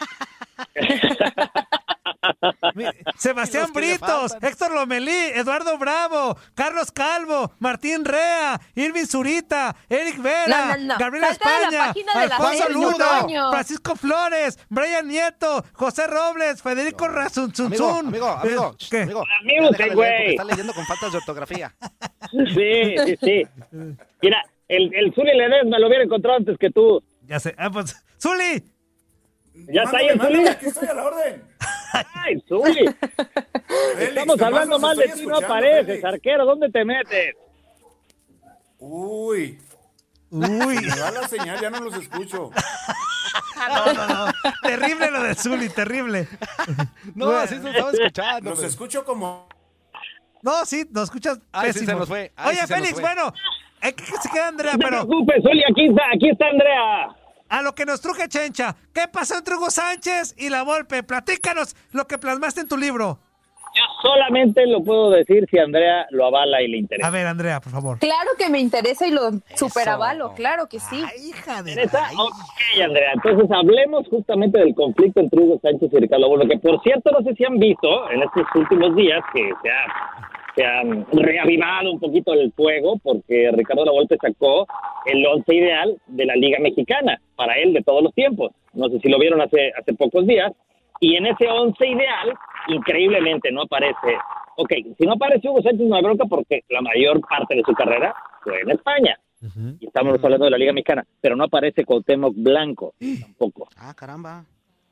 Sebastián 3.18 3.72
Britos. 3.72 4.36
Héctor 4.40 4.72
Lomelí, 4.72 5.10
Eduardo 5.34 5.78
Bravo, 5.78 6.36
Carlos 6.54 6.90
Calvo, 6.92 7.52
Martín 7.58 8.04
Rea, 8.04 8.60
Irving 8.74 9.06
Zurita, 9.06 9.74
Eric 9.88 10.20
Vera, 10.22 10.46
No, 10.46 10.76
no, 10.76 10.84
no. 10.94 10.98
Gabriela 10.98 11.28
Salta 11.28 11.50
de 11.50 11.54
la 11.54 11.62
España, 11.62 11.86
página 11.86 12.12
de 12.20 12.28
la 12.28 12.36
Alfonso 12.36 12.68
Luna. 12.70 13.50
Francisco 13.50 13.96
Flores, 13.96 14.58
Brian 14.68 15.08
Nieto, 15.08 15.64
José 15.72 16.06
Robles, 16.06 16.62
Federico 16.62 17.08
Razunzunzun. 17.08 18.06
Amigo, 18.08 18.26
amigo, 18.28 18.62
amigo, 18.62 18.76
¿Qué? 18.90 19.02
amigo. 19.02 19.24
Amigo, 19.40 19.94
güey. 19.94 20.30
está 20.30 20.44
leyendo 20.44 20.72
con 20.72 20.84
faltas 20.86 21.12
de 21.12 21.18
ortografía. 21.18 21.74
Sí, 22.32 22.94
sí, 23.04 23.16
sí. 23.20 23.42
Mira, 24.22 24.42
el, 24.66 24.94
el 24.94 25.12
Zuli 25.14 25.36
Ledesma 25.36 25.78
lo 25.78 25.88
hubiera 25.88 26.02
encontrado 26.02 26.38
antes 26.38 26.56
que 26.56 26.70
tú. 26.70 27.02
Ya 27.26 27.38
sé. 27.38 27.54
Ah, 27.58 27.68
pues, 27.70 27.94
Zuli. 28.18 28.62
Ya 29.54 29.82
está 29.82 29.98
ahí 29.98 30.06
el 30.08 30.20
Zuli. 30.20 30.48
aquí 30.48 30.66
estoy 30.66 30.88
a 30.88 30.94
la 30.94 31.04
orden. 31.04 31.42
Ay, 32.14 32.42
Zuli. 32.48 32.84
Estamos 33.98 34.40
hablando 34.40 34.78
mal 34.78 34.96
de 34.96 35.08
ti, 35.08 35.26
no 35.26 35.36
apareces, 35.36 35.86
Félix. 35.86 36.04
arquero. 36.04 36.44
¿Dónde 36.46 36.70
te 36.70 36.84
metes? 36.84 37.34
Uy, 38.78 39.58
Uy. 40.30 40.76
me 40.76 40.96
da 40.96 41.10
la 41.12 41.28
señal, 41.28 41.60
ya 41.60 41.70
no 41.70 41.80
los 41.80 41.94
escucho. 41.94 42.50
No, 43.68 43.92
no, 43.94 44.06
no. 44.08 44.32
Terrible 44.62 45.10
lo 45.10 45.22
de 45.22 45.34
Zuli, 45.36 45.68
terrible. 45.68 46.26
No, 47.14 47.30
así 47.30 47.58
se 47.60 47.70
estaba 47.70 47.92
escuchando. 47.92 48.50
Los 48.50 48.58
pues. 48.58 48.70
escucho 48.72 49.04
como... 49.04 49.48
No, 50.42 50.66
sí, 50.66 50.84
nos 50.90 51.04
escuchas 51.04 51.38
Ay, 51.52 51.68
sí, 51.72 51.80
pésimo. 51.80 51.92
se 51.92 51.98
nos 52.00 52.08
fue. 52.08 52.32
Ay, 52.34 52.56
Oye, 52.56 52.66
sí, 52.66 52.74
Félix, 52.74 52.92
fue. 52.94 53.02
bueno, 53.02 53.32
hay 53.80 53.92
que 53.92 54.04
que 54.04 54.16
se 54.20 54.28
queda 54.30 54.48
Andrea, 54.48 54.72
No 54.72 54.78
te 54.78 54.84
pero 54.84 55.06
preocupes, 55.06 55.42
Zuli, 55.44 55.62
aquí 55.70 55.86
está, 55.86 56.02
aquí 56.14 56.28
está 56.30 56.46
Andrea. 56.48 57.08
A 57.52 57.60
lo 57.60 57.74
que 57.74 57.84
nos 57.84 58.00
truje 58.00 58.28
Chencha, 58.28 58.74
¿qué 58.94 59.02
pasó 59.12 59.36
entre 59.36 59.56
Hugo 59.56 59.70
Sánchez 59.70 60.34
y 60.38 60.48
la 60.48 60.62
Volpe? 60.62 61.02
Platícanos 61.02 61.76
lo 61.92 62.06
que 62.06 62.16
plasmaste 62.16 62.62
en 62.62 62.68
tu 62.68 62.78
libro. 62.78 63.18
Yo 63.74 63.82
solamente 64.00 64.66
lo 64.66 64.82
puedo 64.82 65.10
decir 65.10 65.46
si 65.50 65.58
Andrea 65.58 66.06
lo 66.10 66.26
avala 66.26 66.62
y 66.62 66.68
le 66.68 66.78
interesa. 66.78 67.08
A 67.08 67.10
ver, 67.10 67.26
Andrea, 67.26 67.60
por 67.60 67.72
favor. 67.72 67.98
Claro 67.98 68.30
que 68.38 68.48
me 68.48 68.58
interesa 68.58 69.06
y 69.06 69.10
lo 69.10 69.32
superavalo, 69.54 70.32
claro 70.32 70.66
que 70.66 70.80
sí. 70.80 71.02
Ay, 71.06 71.28
hija 71.28 71.62
de... 71.62 71.72
¿Interesa? 71.72 72.08
Ok, 72.16 72.82
Andrea. 72.82 73.12
Entonces 73.12 73.50
hablemos 73.50 74.08
justamente 74.08 74.58
del 74.58 74.74
conflicto 74.74 75.20
entre 75.20 75.40
Hugo 75.40 75.60
Sánchez 75.62 75.90
y 75.92 75.96
Ricardo 75.98 76.28
Volpe, 76.28 76.48
que 76.48 76.58
por 76.58 76.82
cierto 76.82 77.10
no 77.12 77.22
sé 77.22 77.34
si 77.34 77.44
han 77.44 77.58
visto 77.58 78.10
en 78.10 78.22
estos 78.22 78.46
últimos 78.54 78.96
días 78.96 79.22
que 79.34 79.52
se 79.62 79.70
ha, 79.70 80.54
se 80.54 80.64
ha 80.64 80.82
reavivado 81.12 81.92
un 81.92 82.00
poquito 82.00 82.32
el 82.32 82.50
fuego 82.52 82.98
porque 83.02 83.50
Ricardo 83.52 83.84
La 83.84 83.92
Volpe 83.92 84.16
sacó 84.20 84.66
el 85.06 85.26
once 85.26 85.54
ideal 85.54 85.96
de 86.06 86.26
la 86.26 86.34
Liga 86.36 86.58
Mexicana, 86.60 87.20
para 87.36 87.58
él 87.58 87.72
de 87.72 87.82
todos 87.82 88.02
los 88.02 88.14
tiempos. 88.14 88.52
No 88.72 88.88
sé 88.88 88.98
si 89.00 89.08
lo 89.08 89.18
vieron 89.18 89.40
hace, 89.40 89.72
hace 89.78 89.94
pocos 89.94 90.26
días. 90.26 90.52
Y 91.00 91.16
en 91.16 91.26
ese 91.26 91.48
once 91.48 91.86
ideal, 91.86 92.32
increíblemente, 92.68 93.50
no 93.50 93.62
aparece... 93.62 94.16
Ok, 94.56 94.72
si 94.98 95.06
no 95.06 95.14
aparece 95.14 95.48
Hugo 95.48 95.62
Sánchez 95.62 95.86
no 95.86 95.96
hay 95.96 96.02
bronca 96.02 96.26
porque 96.26 96.60
la 96.68 96.82
mayor 96.82 97.20
parte 97.22 97.56
de 97.56 97.62
su 97.62 97.72
carrera 97.72 98.14
fue 98.42 98.60
en 98.60 98.70
España. 98.70 99.18
Y 99.80 99.86
estamos 99.86 100.22
hablando 100.22 100.44
de 100.44 100.52
la 100.52 100.58
Liga 100.58 100.72
Mexicana, 100.72 101.04
pero 101.20 101.34
no 101.34 101.44
aparece 101.44 101.84
Cuauhtémoc 101.84 102.34
Blanco 102.36 102.94
tampoco. 103.20 103.68
Ah, 103.76 103.92
caramba. 103.96 104.44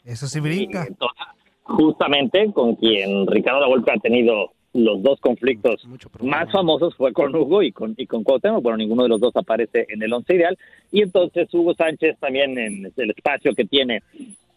Eso 0.05 0.27
sí 0.27 0.41
brinca. 0.41 0.85
Y 0.85 0.89
entonces, 0.89 1.27
justamente 1.63 2.51
con 2.53 2.75
quien 2.75 3.27
Ricardo 3.29 3.61
Lavolpe 3.61 3.93
ha 3.93 4.01
tenido 4.01 4.51
los 4.73 5.03
dos 5.03 5.21
conflictos 5.21 5.87
más 6.21 6.51
famosos 6.53 6.95
fue 6.95 7.13
con 7.13 7.35
Hugo 7.35 7.63
y 7.63 7.73
con, 7.73 7.95
y 7.97 8.07
con 8.07 8.23
Cuauhtémoc. 8.23 8.63
Bueno, 8.63 8.79
ninguno 8.79 9.03
de 9.03 9.09
los 9.09 9.21
dos 9.21 9.35
aparece 9.37 9.87
en 9.89 10.03
el 10.03 10.13
once 10.13 10.35
ideal. 10.35 10.57
Y 10.93 11.03
entonces 11.03 11.53
Hugo 11.53 11.75
Sánchez 11.75 12.19
también 12.21 12.57
en 12.57 12.93
el 12.97 13.11
espacio 13.11 13.53
que 13.55 13.65
tiene 13.65 14.03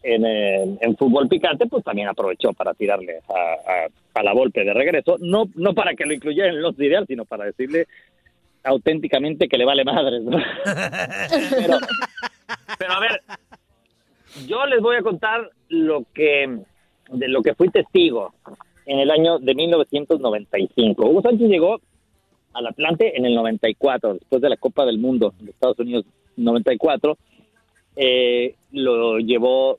en, 0.03 0.77
en 0.81 0.97
fútbol 0.97 1.27
picante, 1.27 1.65
pues 1.65 1.83
también 1.83 2.09
aprovechó 2.09 2.53
para 2.53 2.73
tirarle 2.73 3.19
a, 3.29 3.33
a, 3.33 4.19
a 4.19 4.23
la 4.23 4.33
Volpe 4.33 4.63
de 4.63 4.73
regreso. 4.73 5.17
No, 5.19 5.45
no 5.55 5.73
para 5.73 5.95
que 5.95 6.05
lo 6.05 6.13
incluyera 6.13 6.49
en 6.49 6.55
el 6.55 6.65
once 6.65 6.85
ideal, 6.85 7.05
sino 7.07 7.25
para 7.25 7.45
decirle 7.45 7.87
auténticamente 8.63 9.47
que 9.47 9.57
le 9.57 9.65
vale 9.65 9.83
madres, 9.83 10.21
¿no? 10.23 10.37
pero, 11.49 11.77
pero 12.77 12.93
a 12.93 12.99
ver, 12.99 13.21
yo 14.47 14.65
les 14.67 14.81
voy 14.81 14.97
a 14.97 15.01
contar 15.01 15.49
lo 15.69 16.05
que 16.13 16.59
de 17.09 17.27
lo 17.27 17.41
que 17.41 17.55
fui 17.55 17.69
testigo 17.69 18.33
en 18.85 18.99
el 18.99 19.11
año 19.11 19.39
de 19.39 19.55
1995. 19.55 21.05
Hugo 21.05 21.21
Sánchez 21.21 21.49
llegó 21.49 21.79
al 22.53 22.67
Atlante 22.67 23.17
en 23.17 23.25
el 23.25 23.33
94, 23.35 24.15
después 24.15 24.41
de 24.41 24.49
la 24.49 24.57
Copa 24.57 24.85
del 24.85 24.99
Mundo 24.99 25.33
de 25.39 25.51
Estados 25.51 25.79
Unidos 25.79 26.05
94. 26.37 27.17
Eh, 27.95 28.55
lo 28.71 29.19
llevó 29.19 29.77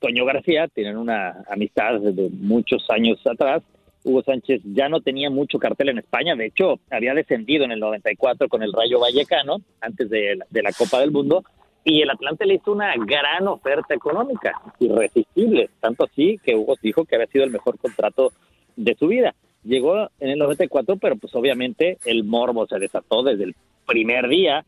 Toño 0.00 0.24
García, 0.24 0.68
tienen 0.68 0.96
una 0.96 1.44
amistad 1.48 2.00
de 2.00 2.30
muchos 2.30 2.88
años 2.90 3.18
atrás. 3.26 3.62
Hugo 4.02 4.22
Sánchez 4.22 4.62
ya 4.64 4.88
no 4.88 5.00
tenía 5.00 5.28
mucho 5.28 5.58
cartel 5.58 5.90
en 5.90 5.98
España, 5.98 6.34
de 6.34 6.46
hecho 6.46 6.80
había 6.90 7.12
descendido 7.12 7.64
en 7.64 7.72
el 7.72 7.80
94 7.80 8.48
con 8.48 8.62
el 8.62 8.72
Rayo 8.72 8.98
Vallecano 8.98 9.60
antes 9.80 10.08
de 10.08 10.62
la 10.62 10.72
Copa 10.72 11.00
del 11.00 11.10
Mundo 11.10 11.44
y 11.84 12.02
el 12.02 12.10
Atlante 12.10 12.46
le 12.46 12.54
hizo 12.54 12.72
una 12.72 12.94
gran 12.96 13.48
oferta 13.48 13.94
económica, 13.94 14.60
irresistible, 14.78 15.70
tanto 15.80 16.04
así 16.04 16.38
que 16.44 16.54
Hugo 16.54 16.74
dijo 16.82 17.04
que 17.04 17.14
había 17.16 17.26
sido 17.28 17.44
el 17.44 17.50
mejor 17.50 17.78
contrato 17.78 18.32
de 18.76 18.94
su 18.96 19.06
vida. 19.08 19.34
Llegó 19.64 20.08
en 20.20 20.30
el 20.30 20.38
94, 20.38 20.96
pero 20.96 21.16
pues 21.16 21.34
obviamente 21.34 21.98
el 22.04 22.24
morbo 22.24 22.66
se 22.66 22.78
desató 22.78 23.22
desde 23.22 23.44
el 23.44 23.54
primer 23.86 24.28
día 24.28 24.64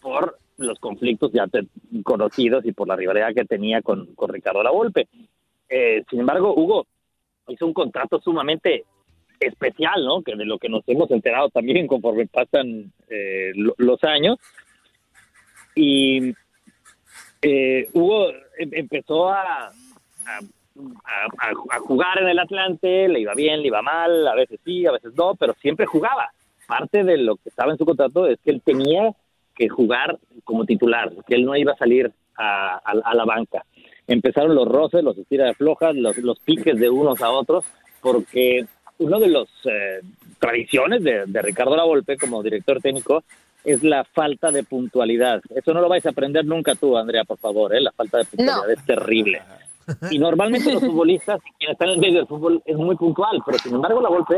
por 0.00 0.38
los 0.58 0.78
conflictos 0.80 1.32
ya 1.32 1.46
conocidos 2.04 2.64
y 2.66 2.72
por 2.72 2.88
la 2.88 2.96
rivalidad 2.96 3.34
que 3.34 3.44
tenía 3.44 3.80
con, 3.82 4.06
con 4.14 4.32
Ricardo 4.32 4.62
Lavolpe. 4.62 5.08
Eh, 5.68 6.04
sin 6.10 6.20
embargo, 6.20 6.54
Hugo 6.56 6.86
hizo 7.48 7.66
un 7.66 7.72
contrato 7.72 8.20
sumamente 8.20 8.84
especial, 9.40 10.04
¿no? 10.04 10.22
Que 10.22 10.34
de 10.34 10.44
lo 10.44 10.58
que 10.58 10.68
nos 10.68 10.82
hemos 10.88 11.10
enterado 11.12 11.48
también 11.50 11.86
conforme 11.86 12.26
pasan 12.26 12.92
eh, 13.08 13.52
lo- 13.54 13.74
los 13.78 14.02
años. 14.04 14.38
Y 15.74 16.32
eh, 17.42 17.88
Hugo 17.92 18.30
em- 18.58 18.70
empezó 18.72 19.30
a, 19.30 19.72
jugar 21.80 22.22
en 22.22 22.28
el 22.28 22.38
Atlante, 22.38 23.08
le 23.08 23.20
iba 23.20 23.34
bien, 23.34 23.62
le 23.62 23.68
iba 23.68 23.82
mal, 23.82 24.28
a 24.28 24.34
veces 24.34 24.60
sí, 24.64 24.86
a 24.86 24.92
veces 24.92 25.12
no, 25.16 25.34
pero 25.34 25.54
siempre 25.54 25.86
jugaba. 25.86 26.30
Parte 26.66 27.02
de 27.02 27.16
lo 27.18 27.36
que 27.36 27.48
estaba 27.48 27.72
en 27.72 27.78
su 27.78 27.84
contrato 27.84 28.26
es 28.26 28.38
que 28.44 28.50
él 28.50 28.62
tenía 28.64 29.12
que 29.56 29.68
jugar 29.68 30.18
como 30.44 30.64
titular, 30.64 31.10
que 31.26 31.34
él 31.34 31.44
no 31.44 31.56
iba 31.56 31.72
a 31.72 31.76
salir 31.76 32.12
a, 32.36 33.14
la 33.14 33.24
banca. 33.24 33.64
Empezaron 34.06 34.54
los 34.54 34.68
roces, 34.68 35.02
los 35.02 35.18
estiras 35.18 35.56
flojas, 35.56 35.96
los, 35.96 36.16
los 36.18 36.38
piques 36.38 36.78
de 36.78 36.88
unos 36.88 37.20
a 37.22 37.30
otros, 37.30 37.64
porque 38.00 38.64
uno 38.98 39.18
de 39.18 39.28
los 39.28 39.48
eh, 39.64 40.00
tradiciones 40.38 41.02
de, 41.02 41.24
de 41.26 41.42
Ricardo 41.42 41.74
Lavolpe 41.74 42.16
como 42.16 42.42
director 42.42 42.80
técnico 42.80 43.24
es 43.64 43.82
la 43.82 44.04
falta 44.04 44.50
de 44.50 44.62
puntualidad. 44.62 45.40
Eso 45.54 45.74
no 45.74 45.80
lo 45.80 45.88
vais 45.88 46.04
a 46.06 46.10
aprender 46.10 46.44
nunca 46.44 46.74
tú, 46.74 46.96
Andrea, 46.96 47.24
por 47.24 47.38
favor, 47.38 47.74
¿eh? 47.74 47.80
La 47.80 47.92
falta 47.92 48.18
de 48.18 48.24
puntualidad 48.24 48.66
No. 48.66 48.72
es 48.72 48.84
terrible. 48.86 49.42
Y 50.10 50.18
normalmente 50.18 50.72
los 50.72 50.82
futbolistas, 50.82 51.40
quien 51.58 51.72
está 51.72 51.86
en 51.86 51.92
el 51.92 51.98
medio 51.98 52.18
del 52.18 52.26
fútbol, 52.26 52.62
es 52.66 52.76
muy 52.76 52.94
puntual, 52.96 53.40
pero 53.44 53.58
sin 53.58 53.74
embargo 53.74 54.02
la 54.02 54.10
golpe 54.10 54.36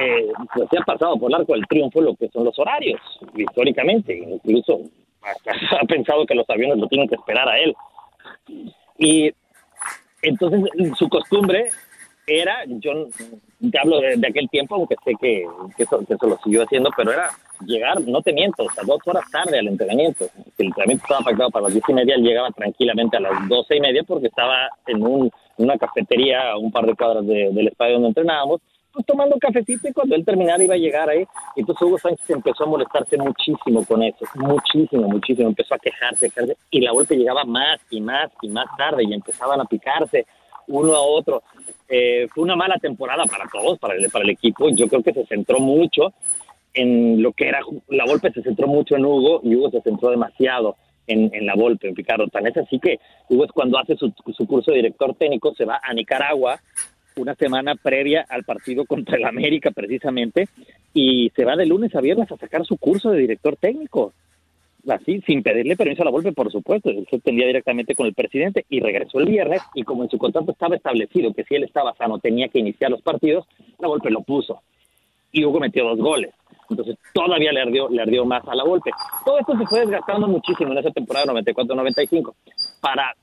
eh, 0.00 0.32
pues 0.54 0.68
se 0.70 0.78
ha 0.78 0.82
pasado 0.82 1.16
por 1.18 1.30
el 1.30 1.36
arco 1.36 1.52
del 1.52 1.66
triunfo 1.68 2.00
lo 2.00 2.16
que 2.16 2.28
son 2.28 2.44
los 2.44 2.58
horarios, 2.58 3.00
históricamente, 3.36 4.16
incluso 4.16 4.80
ha 5.80 5.86
pensado 5.86 6.26
que 6.26 6.34
los 6.34 6.48
aviones 6.50 6.78
lo 6.78 6.88
tienen 6.88 7.08
que 7.08 7.14
esperar 7.14 7.48
a 7.48 7.58
él. 7.58 7.74
Y 8.98 9.30
entonces 10.22 10.62
su 10.96 11.08
costumbre 11.08 11.68
era, 12.26 12.64
yo 12.66 13.08
te 13.70 13.78
hablo 13.78 14.00
de, 14.00 14.16
de 14.16 14.28
aquel 14.28 14.48
tiempo, 14.48 14.74
aunque 14.76 14.96
sé 15.04 15.12
que, 15.20 15.44
que, 15.76 15.82
eso, 15.84 16.04
que 16.06 16.14
eso 16.14 16.26
lo 16.26 16.38
siguió 16.42 16.62
haciendo, 16.62 16.90
pero 16.96 17.12
era 17.12 17.30
llegar, 17.66 18.00
no 18.02 18.20
te 18.22 18.32
miento, 18.32 18.68
hasta 18.68 18.82
dos 18.84 18.98
horas 19.06 19.24
tarde 19.30 19.58
al 19.58 19.68
entrenamiento. 19.68 20.26
El 20.58 20.66
entrenamiento 20.66 21.04
estaba 21.04 21.24
pactado 21.24 21.50
para 21.50 21.64
las 21.64 21.72
diez 21.72 21.84
y 21.88 21.92
media, 21.94 22.14
él 22.14 22.22
llegaba 22.22 22.50
tranquilamente 22.50 23.16
a 23.16 23.20
las 23.20 23.48
doce 23.48 23.76
y 23.76 23.80
media 23.80 24.02
porque 24.06 24.28
estaba 24.28 24.68
en 24.86 25.02
un, 25.02 25.30
una 25.58 25.76
cafetería 25.78 26.52
a 26.52 26.58
un 26.58 26.70
par 26.72 26.86
de 26.86 26.94
cuadras 26.94 27.26
de- 27.26 27.50
del 27.52 27.68
estadio 27.68 27.94
donde 27.94 28.08
entrenábamos, 28.08 28.60
pues 28.92 29.06
tomando 29.06 29.38
cafecito 29.38 29.88
y 29.88 29.92
cuando 29.94 30.14
él 30.14 30.22
terminara 30.24 30.62
iba 30.62 30.74
a 30.74 30.78
llegar 30.78 31.08
ahí. 31.08 31.24
Entonces 31.56 31.82
Hugo 31.86 31.96
Sánchez 31.98 32.28
empezó 32.28 32.64
a 32.64 32.66
molestarse 32.66 33.16
muchísimo 33.16 33.84
con 33.86 34.02
eso, 34.02 34.26
muchísimo, 34.34 35.08
muchísimo. 35.08 35.48
Empezó 35.48 35.74
a 35.74 35.78
quejarse, 35.78 36.28
quejarse 36.28 36.56
y 36.70 36.80
la 36.82 36.92
golpe 36.92 37.16
llegaba 37.16 37.44
más 37.44 37.80
y 37.90 38.02
más 38.02 38.30
y 38.42 38.48
más 38.48 38.66
tarde 38.76 39.04
y 39.04 39.14
empezaban 39.14 39.60
a 39.62 39.64
picarse 39.64 40.26
uno 40.66 40.94
a 40.94 41.00
otro. 41.00 41.42
Eh, 41.88 42.28
fue 42.34 42.44
una 42.44 42.54
mala 42.54 42.76
temporada 42.76 43.24
para 43.24 43.46
todos, 43.50 43.78
para 43.78 43.94
el, 43.94 44.10
para 44.10 44.24
el 44.24 44.30
equipo. 44.30 44.68
Yo 44.68 44.86
creo 44.88 45.02
que 45.02 45.12
se 45.14 45.24
centró 45.26 45.58
mucho 45.58 46.12
en 46.74 47.22
lo 47.22 47.32
que 47.32 47.48
era 47.48 47.60
la 47.88 48.04
Volpe 48.04 48.32
se 48.32 48.42
centró 48.42 48.66
mucho 48.66 48.96
en 48.96 49.04
Hugo 49.04 49.40
y 49.44 49.54
Hugo 49.54 49.70
se 49.70 49.82
centró 49.82 50.10
demasiado 50.10 50.76
en, 51.06 51.30
en 51.34 51.46
la 51.46 51.54
Volpe, 51.54 51.88
en 51.88 51.94
Picardo. 51.94 52.28
Tan 52.28 52.46
así 52.46 52.78
que 52.78 52.98
Hugo 53.28 53.44
es 53.44 53.52
cuando 53.52 53.78
hace 53.78 53.96
su, 53.96 54.12
su 54.34 54.46
curso 54.46 54.70
de 54.70 54.78
director 54.78 55.14
técnico, 55.14 55.54
se 55.54 55.64
va 55.64 55.80
a 55.82 55.92
Nicaragua 55.92 56.60
una 57.16 57.34
semana 57.34 57.74
previa 57.74 58.24
al 58.28 58.44
partido 58.44 58.86
contra 58.86 59.16
el 59.16 59.24
América 59.24 59.70
precisamente 59.70 60.48
y 60.94 61.30
se 61.36 61.44
va 61.44 61.56
de 61.56 61.66
lunes 61.66 61.94
a 61.94 62.00
viernes 62.00 62.30
a 62.32 62.38
sacar 62.38 62.64
su 62.64 62.78
curso 62.78 63.10
de 63.10 63.20
director 63.20 63.56
técnico. 63.56 64.14
Así, 64.88 65.20
sin 65.26 65.44
pedirle 65.44 65.76
permiso 65.76 66.02
a 66.02 66.06
la 66.06 66.10
Volpe, 66.10 66.32
por 66.32 66.50
supuesto, 66.50 66.90
él 66.90 67.06
se 67.08 67.16
atendía 67.16 67.46
directamente 67.46 67.94
con 67.94 68.06
el 68.06 68.14
presidente 68.14 68.64
y 68.68 68.80
regresó 68.80 69.20
el 69.20 69.26
viernes 69.26 69.62
y 69.74 69.84
como 69.84 70.02
en 70.02 70.10
su 70.10 70.18
contrato 70.18 70.50
estaba 70.50 70.74
establecido 70.74 71.32
que 71.32 71.44
si 71.44 71.54
él 71.54 71.62
estaba 71.62 71.94
sano 71.94 72.18
tenía 72.18 72.48
que 72.48 72.58
iniciar 72.58 72.90
los 72.90 73.02
partidos, 73.02 73.46
la 73.78 73.86
Volpe 73.88 74.10
lo 74.10 74.22
puso 74.22 74.62
y 75.32 75.44
Hugo 75.44 75.60
metió 75.60 75.84
dos 75.84 75.98
goles. 75.98 76.32
Entonces 76.70 76.96
todavía 77.12 77.52
le 77.52 77.62
ardió, 77.62 77.88
le 77.88 78.02
ardió 78.02 78.24
más 78.24 78.46
a 78.46 78.54
la 78.54 78.64
golpe. 78.64 78.90
Todo 79.24 79.38
esto 79.38 79.58
se 79.58 79.66
fue 79.66 79.80
desgastando 79.80 80.28
muchísimo 80.28 80.72
en 80.72 80.78
esa 80.78 80.90
temporada 80.90 81.32
94-95. 81.32 82.34
Para 82.80 83.14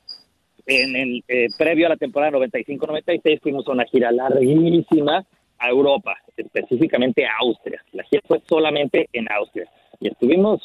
en 0.65 0.95
el 0.95 1.23
eh, 1.27 1.47
previo 1.57 1.87
a 1.87 1.89
la 1.89 1.97
temporada 1.97 2.37
95-96 2.37 3.41
fuimos 3.41 3.67
a 3.67 3.71
una 3.71 3.85
gira 3.85 4.11
larguísima 4.11 5.25
a 5.57 5.69
Europa, 5.69 6.15
específicamente 6.37 7.25
a 7.25 7.37
Austria. 7.41 7.83
La 7.93 8.03
gira 8.03 8.21
fue 8.27 8.41
solamente 8.47 9.09
en 9.13 9.31
Austria 9.31 9.67
y 9.99 10.09
estuvimos 10.09 10.61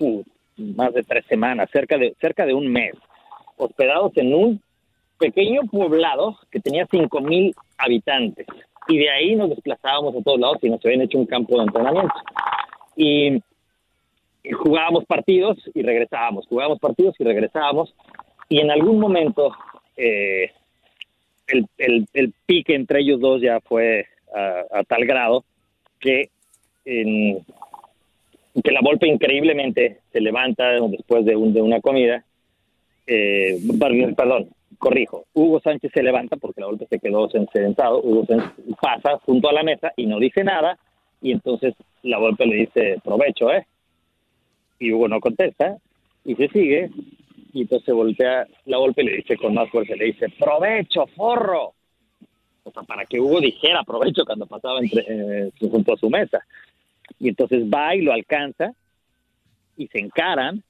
uh, 0.00 0.22
más 0.56 0.92
de 0.94 1.02
tres 1.02 1.24
semanas, 1.26 1.70
cerca 1.72 1.96
de 1.96 2.14
cerca 2.20 2.46
de 2.46 2.54
un 2.54 2.68
mes, 2.68 2.94
hospedados 3.56 4.12
en 4.16 4.34
un 4.34 4.62
pequeño 5.18 5.62
poblado 5.70 6.38
que 6.50 6.60
tenía 6.60 6.86
5.000 6.86 7.54
habitantes. 7.78 8.46
Y 8.88 8.98
de 8.98 9.10
ahí 9.10 9.36
nos 9.36 9.50
desplazábamos 9.50 10.14
a 10.16 10.22
todos 10.22 10.40
lados 10.40 10.58
y 10.62 10.70
nos 10.70 10.84
habían 10.84 11.02
hecho 11.02 11.18
un 11.18 11.26
campo 11.26 11.56
de 11.56 11.64
entrenamiento. 11.64 12.14
Y, 12.96 13.42
jugábamos 14.54 15.04
partidos 15.04 15.56
y 15.72 15.82
regresábamos, 15.82 16.48
jugábamos 16.48 16.80
partidos 16.80 17.14
y 17.18 17.24
regresábamos. 17.24 17.94
Y 18.48 18.58
en 18.58 18.72
algún 18.72 18.98
momento 18.98 19.52
eh, 19.96 20.50
el, 21.46 21.66
el, 21.78 22.08
el 22.12 22.32
pique 22.44 22.74
entre 22.74 23.02
ellos 23.02 23.20
dos 23.20 23.40
ya 23.40 23.60
fue 23.60 24.06
a, 24.34 24.82
tal 24.84 25.04
grado 25.04 25.44
que, 26.00 26.30
que 26.84 27.42
la 28.72 28.80
Volpe 28.82 29.06
increíblemente 29.06 30.00
se 30.12 30.20
levanta 30.20 30.72
después 30.88 31.24
de, 31.24 31.36
un, 31.36 31.52
de 31.52 31.62
una 31.62 31.80
comida. 31.80 32.24
Eh, 33.06 33.60
perdón, 34.16 34.48
corrijo, 34.78 35.26
Hugo 35.34 35.60
Sánchez 35.60 35.92
se 35.92 36.02
levanta 36.02 36.36
porque 36.36 36.60
la 36.60 36.68
golpe 36.68 36.86
se 36.88 36.98
quedó 36.98 37.28
sentado, 37.30 38.00
Hugo 38.02 38.26
Sánchez 38.26 38.50
pasa 38.80 39.18
junto 39.24 39.48
a 39.48 39.52
la 39.52 39.62
mesa 39.62 39.92
y 39.96 40.06
no 40.06 40.18
dice 40.18 40.44
nada, 40.44 40.78
y 41.20 41.32
entonces 41.32 41.74
la 42.02 42.18
golpe 42.18 42.46
le 42.46 42.56
dice, 42.56 43.00
provecho, 43.04 43.52
¿eh? 43.52 43.66
Y 44.78 44.92
Hugo 44.92 45.08
no 45.08 45.20
contesta, 45.20 45.76
y 46.24 46.34
se 46.34 46.48
sigue, 46.48 46.90
y 47.52 47.62
entonces 47.62 47.94
voltea, 47.94 48.46
la 48.66 48.78
golpe 48.78 49.02
le 49.04 49.16
dice 49.16 49.36
con 49.36 49.54
más 49.54 49.68
fuerza, 49.70 49.94
le 49.94 50.06
dice, 50.06 50.26
provecho, 50.38 51.06
forro. 51.08 51.74
O 52.64 52.70
sea, 52.70 52.82
para 52.82 53.04
que 53.04 53.20
Hugo 53.20 53.40
dijera 53.40 53.82
provecho 53.82 54.24
cuando 54.24 54.46
pasaba 54.46 54.80
entre, 54.80 55.04
eh, 55.08 55.50
junto 55.60 55.94
a 55.94 55.96
su 55.96 56.08
mesa. 56.08 56.44
Y 57.18 57.28
entonces 57.28 57.64
va 57.64 57.94
y 57.94 58.02
lo 58.02 58.12
alcanza, 58.12 58.72
y 59.76 59.86
se 59.88 59.98
encaran, 59.98 60.62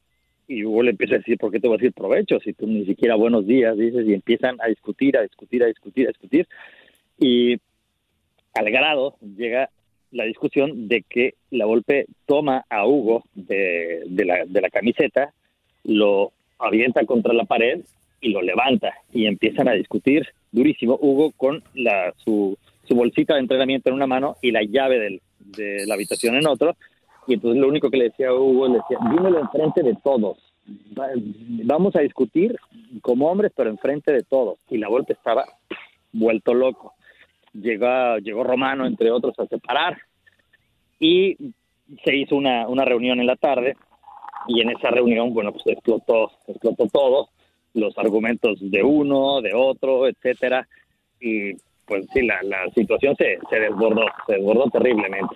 y 0.49 0.65
Hugo 0.65 0.83
le 0.83 0.91
empieza 0.91 1.15
a 1.15 1.19
decir, 1.19 1.39
¿por 1.39 1.51
qué 1.51 1.61
te 1.61 1.69
voy 1.69 1.77
a 1.77 1.79
decir 1.79 1.93
provecho? 1.93 2.41
Si 2.41 2.53
tú 2.53 2.67
ni 2.67 2.85
siquiera 2.85 3.15
buenos 3.15 3.47
días 3.47 3.77
dices, 3.77 4.07
y 4.07 4.15
empiezan 4.15 4.57
a 4.61 4.67
discutir, 4.67 5.17
a 5.17 5.23
discutir, 5.23 5.63
a 5.63 5.67
discutir, 5.67 6.07
a 6.07 6.09
discutir. 6.09 6.49
Y 7.19 7.59
al 8.55 8.71
grado 8.71 9.17
llega 9.37 9.71
la 10.11 10.25
discusión 10.25 10.89
de 10.89 11.03
que 11.09 11.35
la 11.51 11.65
golpe 11.65 12.07
toma 12.27 12.65
a 12.69 12.87
Hugo 12.87 13.25
de, 13.35 14.03
de, 14.07 14.25
la, 14.25 14.45
de 14.45 14.61
la 14.61 14.69
camiseta, 14.69 15.33
lo 15.85 16.33
avienta 16.59 17.05
contra 17.07 17.33
la 17.33 17.45
pared 17.45 17.81
y 18.21 18.31
lo 18.31 18.43
levanta 18.43 18.95
y 19.13 19.27
empiezan 19.27 19.69
a 19.69 19.73
discutir 19.73 20.29
durísimo. 20.51 20.99
Hugo 21.01 21.33
con 21.33 21.63
la, 21.75 22.13
su, 22.25 22.59
su 22.85 22.95
bolsita 22.95 23.35
de 23.35 23.41
entrenamiento 23.41 23.89
en 23.89 23.97
una 23.97 24.07
mano 24.07 24.37
y 24.43 24.51
la 24.51 24.63
llave 24.63 25.21
de 25.39 25.87
la 25.87 25.95
habitación 25.95 26.37
en 26.37 26.47
otro. 26.47 26.77
Y 27.27 27.35
entonces 27.35 27.61
lo 27.61 27.69
único 27.69 27.91
que 27.91 27.99
le 27.99 28.05
decía 28.05 28.29
a 28.29 28.35
Hugo, 28.35 28.67
le 28.69 28.75
decía, 28.79 28.99
dímelo 29.11 29.39
enfrente 29.39 29.83
de 29.83 29.95
todos. 30.03 30.39
Va- 30.99 31.09
Vamos 31.65 31.95
a 31.97 32.01
discutir 32.01 32.57
como 33.01 33.31
hombres, 33.31 33.53
pero 33.55 33.71
enfrente 33.71 34.13
de 34.13 34.23
todos. 34.23 34.59
Y 34.71 34.79
la 34.79 34.89
golpe 34.89 35.13
estaba 35.13 35.45
vuelto 36.13 36.53
loco. 36.55 36.95
Llegó, 37.55 38.19
llegó 38.19 38.43
Romano, 38.45 38.87
entre 38.87 39.11
otros, 39.11 39.39
a 39.39 39.47
separar. 39.47 39.99
Y 40.99 41.37
se 42.05 42.17
hizo 42.17 42.37
una, 42.37 42.69
una 42.69 42.85
reunión 42.85 43.21
en 43.21 43.27
la 43.27 43.37
tarde. 43.37 43.77
Y 44.49 44.61
en 44.61 44.71
esa 44.71 44.91
reunión, 44.91 45.33
bueno, 45.33 45.53
pues 45.53 45.67
explotó, 45.67 46.31
explotó 46.49 46.87
todo. 46.89 47.29
Los 47.75 47.97
argumentos 47.99 48.59
de 48.61 48.83
uno, 48.83 49.41
de 49.41 49.53
otro, 49.55 50.07
etcétera. 50.09 50.67
Y 51.21 51.53
pues 51.87 52.07
sí, 52.13 52.23
la, 52.23 52.43
la 52.43 52.69
situación 52.75 53.15
se, 53.17 53.39
se 53.49 53.61
desbordó, 53.61 54.05
se 54.27 54.35
desbordó 54.35 54.69
terriblemente 54.71 55.35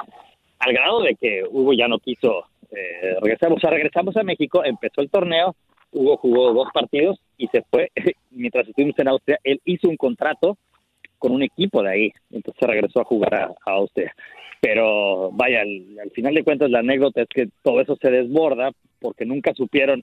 al 0.58 0.72
grado 0.72 1.02
de 1.02 1.14
que 1.14 1.44
Hugo 1.48 1.72
ya 1.72 1.88
no 1.88 1.98
quiso 1.98 2.46
eh, 2.70 3.16
regresar. 3.20 3.52
O 3.52 3.58
sea, 3.58 3.70
regresamos 3.70 4.16
a 4.16 4.22
México, 4.22 4.64
empezó 4.64 5.00
el 5.00 5.10
torneo, 5.10 5.54
Hugo 5.92 6.16
jugó 6.16 6.52
dos 6.52 6.68
partidos 6.72 7.20
y 7.36 7.48
se 7.48 7.62
fue. 7.70 7.90
Mientras 8.30 8.68
estuvimos 8.68 8.98
en 8.98 9.08
Austria, 9.08 9.38
él 9.44 9.60
hizo 9.64 9.88
un 9.88 9.96
contrato 9.96 10.58
con 11.18 11.32
un 11.32 11.42
equipo 11.42 11.82
de 11.82 11.90
ahí, 11.90 12.12
entonces 12.30 12.68
regresó 12.68 13.00
a 13.00 13.04
jugar 13.04 13.34
a, 13.34 13.54
Austria. 13.64 14.14
Pero 14.60 15.30
vaya, 15.32 15.62
al, 15.62 15.98
al 16.02 16.10
final 16.10 16.34
de 16.34 16.44
cuentas 16.44 16.70
la 16.70 16.80
anécdota 16.80 17.22
es 17.22 17.28
que 17.28 17.48
todo 17.62 17.80
eso 17.80 17.96
se 18.00 18.10
desborda 18.10 18.70
porque 19.00 19.24
nunca 19.24 19.54
supieron 19.54 20.02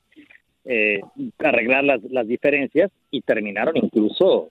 eh, 0.65 1.01
arreglar 1.39 1.83
las, 1.83 2.01
las 2.03 2.27
diferencias 2.27 2.89
y 3.11 3.21
terminaron 3.21 3.75
incluso 3.75 4.49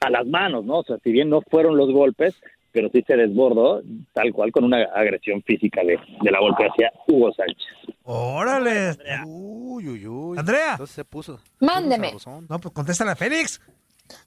a 0.00 0.10
las 0.10 0.26
manos, 0.26 0.64
¿no? 0.64 0.78
O 0.78 0.84
sea, 0.84 0.98
si 0.98 1.10
bien 1.10 1.28
no 1.28 1.40
fueron 1.40 1.76
los 1.76 1.90
golpes, 1.90 2.40
pero 2.74 2.90
sí 2.92 3.02
se 3.06 3.16
desbordó 3.16 3.82
tal 4.12 4.32
cual 4.32 4.50
con 4.50 4.64
una 4.64 4.82
agresión 4.94 5.42
física 5.42 5.80
de, 5.82 5.96
de 6.22 6.30
la 6.30 6.40
golpe 6.40 6.66
hacia 6.66 6.92
Hugo 7.06 7.32
Sánchez. 7.32 7.96
¡Órale! 8.02 8.96
Uy, 9.24 9.88
uy, 9.88 10.06
uy. 10.06 10.38
Andrea. 10.38 10.72
Entonces 10.72 10.96
se 10.96 11.04
puso. 11.04 11.40
Mándeme. 11.60 12.12
No, 12.48 12.58
pues 12.58 12.74
contéstale 12.74 13.12
a 13.12 13.16
Félix. 13.16 13.60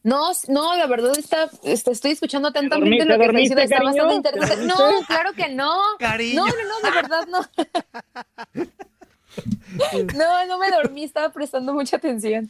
No, 0.03 0.31
no, 0.47 0.75
la 0.75 0.87
verdad 0.87 1.11
está, 1.19 1.49
este, 1.63 1.91
estoy 1.91 2.11
escuchando 2.11 2.47
atentamente 2.47 3.05
lo 3.05 3.17
que 3.19 3.25
está 3.25 3.37
diciendo, 3.37 3.61
está 3.61 3.77
cariño? 3.77 4.05
bastante 4.05 4.31
¿Te 4.31 4.37
interesante. 4.37 4.65
No, 4.65 5.05
claro 5.05 5.33
que 5.33 5.49
no. 5.49 5.71
Cariño. 5.99 6.41
No, 6.41 6.47
no, 6.47 6.53
no, 6.53 6.89
de 6.89 6.95
verdad 6.95 7.27
no. 7.27 8.65
No, 10.17 10.45
no 10.47 10.57
me 10.57 10.71
dormí, 10.71 11.03
estaba 11.03 11.29
prestando 11.31 11.73
mucha 11.73 11.97
atención. 11.97 12.49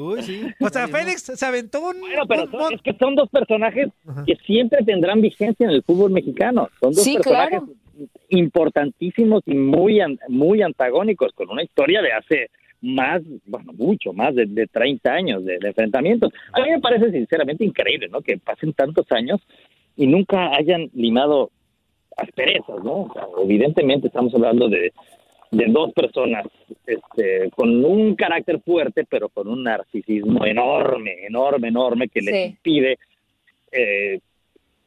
Uy, 0.00 0.22
sí. 0.22 0.42
O 0.60 0.68
sea, 0.68 0.88
Félix 0.88 1.22
se 1.22 1.46
aventó 1.46 1.80
un. 1.88 2.00
Bueno, 2.00 2.22
pero 2.26 2.50
son- 2.50 2.74
es 2.74 2.82
que 2.82 2.92
son 2.94 3.14
dos 3.14 3.28
personajes 3.28 3.88
que 4.26 4.36
siempre 4.46 4.84
tendrán 4.84 5.20
vigencia 5.20 5.64
en 5.66 5.70
el 5.72 5.82
fútbol 5.82 6.10
mexicano. 6.10 6.68
Son 6.80 6.92
dos 6.92 7.02
Sí, 7.04 7.14
personajes 7.14 7.60
claro. 7.60 7.68
importantísimos 8.28 9.42
y 9.46 9.54
muy, 9.54 10.00
muy 10.28 10.62
antagónicos, 10.62 11.32
con 11.34 11.50
una 11.50 11.62
historia 11.62 12.00
de 12.02 12.12
hace 12.12 12.50
más, 12.82 13.20
bueno, 13.44 13.72
mucho 13.74 14.12
más 14.12 14.34
de, 14.34 14.46
de 14.46 14.66
30 14.66 15.12
años 15.12 15.44
de, 15.44 15.58
de 15.58 15.68
enfrentamientos. 15.68 16.32
A 16.52 16.60
mí 16.62 16.70
me 16.70 16.80
parece 16.80 17.10
sinceramente 17.10 17.64
increíble, 17.64 18.08
¿no? 18.08 18.22
Que 18.22 18.38
pasen 18.38 18.72
tantos 18.72 19.06
años 19.10 19.40
y 19.96 20.06
nunca 20.06 20.54
hayan 20.56 20.88
limado 20.94 21.50
asperezas, 22.16 22.82
¿no? 22.82 23.02
O 23.02 23.12
sea, 23.12 23.24
evidentemente 23.42 24.06
estamos 24.06 24.34
hablando 24.34 24.68
de, 24.68 24.92
de 25.50 25.66
dos 25.68 25.92
personas 25.92 26.46
este, 26.86 27.50
con 27.56 27.84
un 27.84 28.14
carácter 28.14 28.60
fuerte, 28.60 29.04
pero 29.08 29.28
con 29.28 29.48
un 29.48 29.64
narcisismo 29.64 30.44
enorme, 30.46 31.26
enorme, 31.26 31.68
enorme, 31.68 32.08
que 32.08 32.20
les 32.20 32.34
Sí. 32.34 32.42
impide 32.50 32.98
eh, 33.72 34.20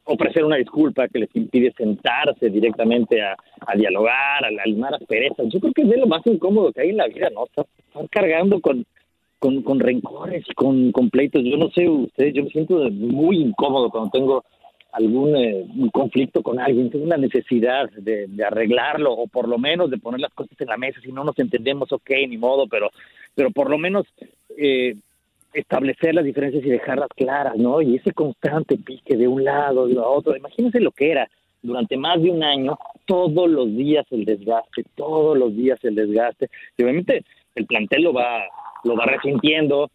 ofrecer 0.04 0.44
una 0.44 0.56
disculpa 0.56 1.08
que 1.08 1.18
les 1.20 1.34
impide 1.34 1.72
sentarse 1.76 2.50
directamente 2.50 3.22
a, 3.22 3.34
a 3.66 3.74
dialogar, 3.76 4.44
a, 4.44 4.48
a 4.48 4.66
limar 4.66 4.94
asperezas. 4.94 5.46
Yo 5.50 5.60
creo 5.60 5.72
que 5.72 5.82
es 5.82 5.88
de 5.88 5.96
lo 5.96 6.06
más 6.06 6.26
incómodo 6.26 6.72
que 6.72 6.82
hay 6.82 6.90
en 6.90 6.98
la 6.98 7.06
vida, 7.08 7.30
¿no? 7.30 7.44
Estar, 7.44 7.66
estar 7.88 8.08
cargando 8.10 8.60
con, 8.60 8.84
con, 9.38 9.62
con 9.62 9.80
rencores, 9.80 10.44
con, 10.54 10.92
con 10.92 11.08
pleitos. 11.10 11.42
Yo 11.44 11.56
no 11.56 11.70
sé 11.70 11.88
ustedes, 11.88 12.34
yo 12.34 12.44
me 12.44 12.50
siento 12.50 12.74
muy 12.90 13.36
incómodo 13.38 13.88
cuando 13.90 14.10
tengo 14.10 14.44
algún 14.94 15.36
eh, 15.36 15.66
conflicto 15.92 16.42
con 16.42 16.58
alguien, 16.60 16.90
tengo 16.90 17.04
una 17.04 17.16
necesidad 17.16 17.90
de, 17.90 18.26
de 18.28 18.44
arreglarlo 18.44 19.12
o 19.12 19.26
por 19.26 19.48
lo 19.48 19.58
menos 19.58 19.90
de 19.90 19.98
poner 19.98 20.20
las 20.20 20.32
cosas 20.32 20.58
en 20.60 20.68
la 20.68 20.76
mesa. 20.76 21.00
Si 21.00 21.10
no 21.10 21.24
nos 21.24 21.38
entendemos, 21.38 21.92
ok, 21.92 22.10
ni 22.28 22.38
modo, 22.38 22.66
pero, 22.68 22.90
pero 23.34 23.50
por 23.50 23.70
lo 23.70 23.76
menos 23.76 24.06
eh, 24.56 24.94
establecer 25.52 26.14
las 26.14 26.24
diferencias 26.24 26.64
y 26.64 26.70
dejarlas 26.70 27.08
claras, 27.16 27.56
¿no? 27.56 27.82
Y 27.82 27.96
ese 27.96 28.12
constante 28.12 28.76
pique 28.76 29.16
de 29.16 29.26
un 29.26 29.42
lado, 29.44 29.86
de 29.88 29.98
otro. 29.98 30.36
Imagínense 30.36 30.80
lo 30.80 30.92
que 30.92 31.10
era 31.10 31.28
durante 31.62 31.96
más 31.96 32.22
de 32.22 32.30
un 32.30 32.44
año, 32.44 32.78
todos 33.06 33.50
los 33.50 33.74
días 33.74 34.06
el 34.10 34.24
desgaste, 34.24 34.84
todos 34.94 35.36
los 35.36 35.56
días 35.56 35.78
el 35.82 35.94
desgaste. 35.94 36.50
Y 36.76 36.84
obviamente 36.84 37.24
el 37.54 37.66
plantel 37.66 38.02
lo 38.02 38.12
va, 38.12 38.44
lo 38.84 38.94
va 38.96 39.06
resintiendo, 39.06 39.90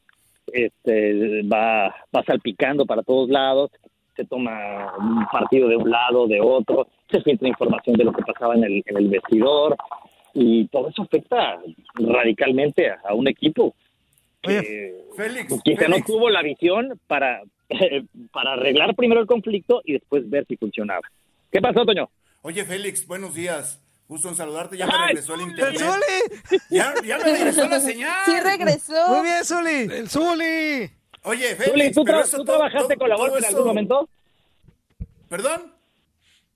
este, 0.52 1.44
va, 1.44 1.88
va 2.16 2.24
salpicando 2.26 2.86
para 2.86 3.04
todos 3.04 3.30
lados, 3.30 3.72
se 4.20 4.26
toma 4.26 4.94
un 4.98 5.26
partido 5.32 5.70
de 5.70 5.78
un 5.78 5.90
lado, 5.90 6.28
de 6.28 6.42
otro, 6.42 6.88
se 7.10 7.22
filtra 7.22 7.48
información 7.48 7.96
de 7.96 8.04
lo 8.04 8.12
que 8.12 8.22
pasaba 8.22 8.54
en 8.56 8.66
el, 8.66 8.84
en 8.86 8.98
el 8.98 9.08
vestidor 9.08 9.78
y 10.34 10.68
todo 10.68 10.90
eso 10.90 11.04
afecta 11.04 11.58
radicalmente 11.96 12.90
a, 12.92 13.00
a 13.06 13.14
un 13.14 13.30
equipo 13.30 13.74
que 14.42 14.94
Félix, 15.16 15.48
quizá 15.64 15.88
no 15.88 15.96
Félix. 15.96 16.06
tuvo 16.06 16.30
la 16.30 16.42
visión 16.42 17.00
para, 17.08 17.42
para 18.34 18.54
arreglar 18.54 18.94
primero 18.96 19.22
el 19.22 19.28
conflicto 19.28 19.82
y 19.86 19.94
después 19.94 20.30
ver 20.30 20.46
si 20.48 20.58
funcionaba. 20.58 21.02
¿Qué 21.50 21.62
pasó, 21.62 21.86
Toño? 21.86 22.10
Oye, 22.42 22.66
Félix, 22.66 23.08
buenos 23.08 23.34
días. 23.34 23.82
Gusto 24.08 24.28
en 24.30 24.36
saludarte. 24.36 24.76
Ya 24.76 24.86
me 24.88 24.94
¡Ay, 24.96 25.08
regresó 25.08 25.36
el 25.36 25.42
internet. 25.42 25.80
¡Zuli! 25.80 26.60
Ya, 26.72 26.94
ya 27.06 27.18
me 27.20 27.24
regresó 27.24 27.68
la 27.70 27.80
señal. 27.80 28.26
Sí 28.26 28.32
regresó. 28.44 29.08
Muy 29.10 29.22
bien, 29.24 29.46
Zuli. 29.46 29.98
¡El 29.98 30.10
Zuli! 30.10 30.90
Oye, 31.24 31.56
Félix, 31.56 31.96
¿tú, 31.96 32.04
tra- 32.04 32.30
tú 32.30 32.44
trabajaste 32.44 32.96
con 32.98 33.10
la 33.10 33.16
Volpe 33.18 33.40
en 33.40 33.46
algún 33.46 33.68
momento? 33.68 34.10
¿Perdón? 35.28 35.74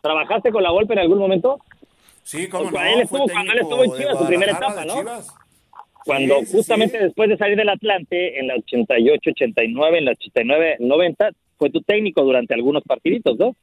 ¿Trabajaste 0.01 0.51
con 0.51 0.63
la 0.63 0.71
Volpe 0.71 0.93
en 0.93 0.99
algún 0.99 1.19
momento? 1.19 1.59
Sí, 2.23 2.47
cómo 2.47 2.71
Cuando 2.71 2.79
no. 2.79 2.85
él 2.95 3.01
estuvo- 3.01 3.27
cuando 3.29 3.51
él 3.53 3.59
estuvo 3.59 3.83
en 3.83 3.91
Chivas, 3.93 4.17
su 4.17 4.25
primera 4.27 4.51
etapa, 4.53 4.85
¿no? 4.85 4.95
Cuando 6.05 6.39
sí, 6.41 6.45
justamente 6.51 6.97
sí. 6.97 7.03
después 7.05 7.29
de 7.29 7.37
salir 7.37 7.55
del 7.57 7.69
Atlante, 7.69 8.39
en 8.39 8.47
la 8.47 8.55
88, 8.55 9.29
89, 9.31 9.97
en 9.99 10.05
la 10.05 10.11
89, 10.11 10.75
90, 10.79 11.29
fue 11.57 11.69
tu 11.69 11.81
técnico 11.81 12.23
durante 12.23 12.53
algunos 12.53 12.83
partiditos, 12.83 13.37
¿no? 13.37 13.55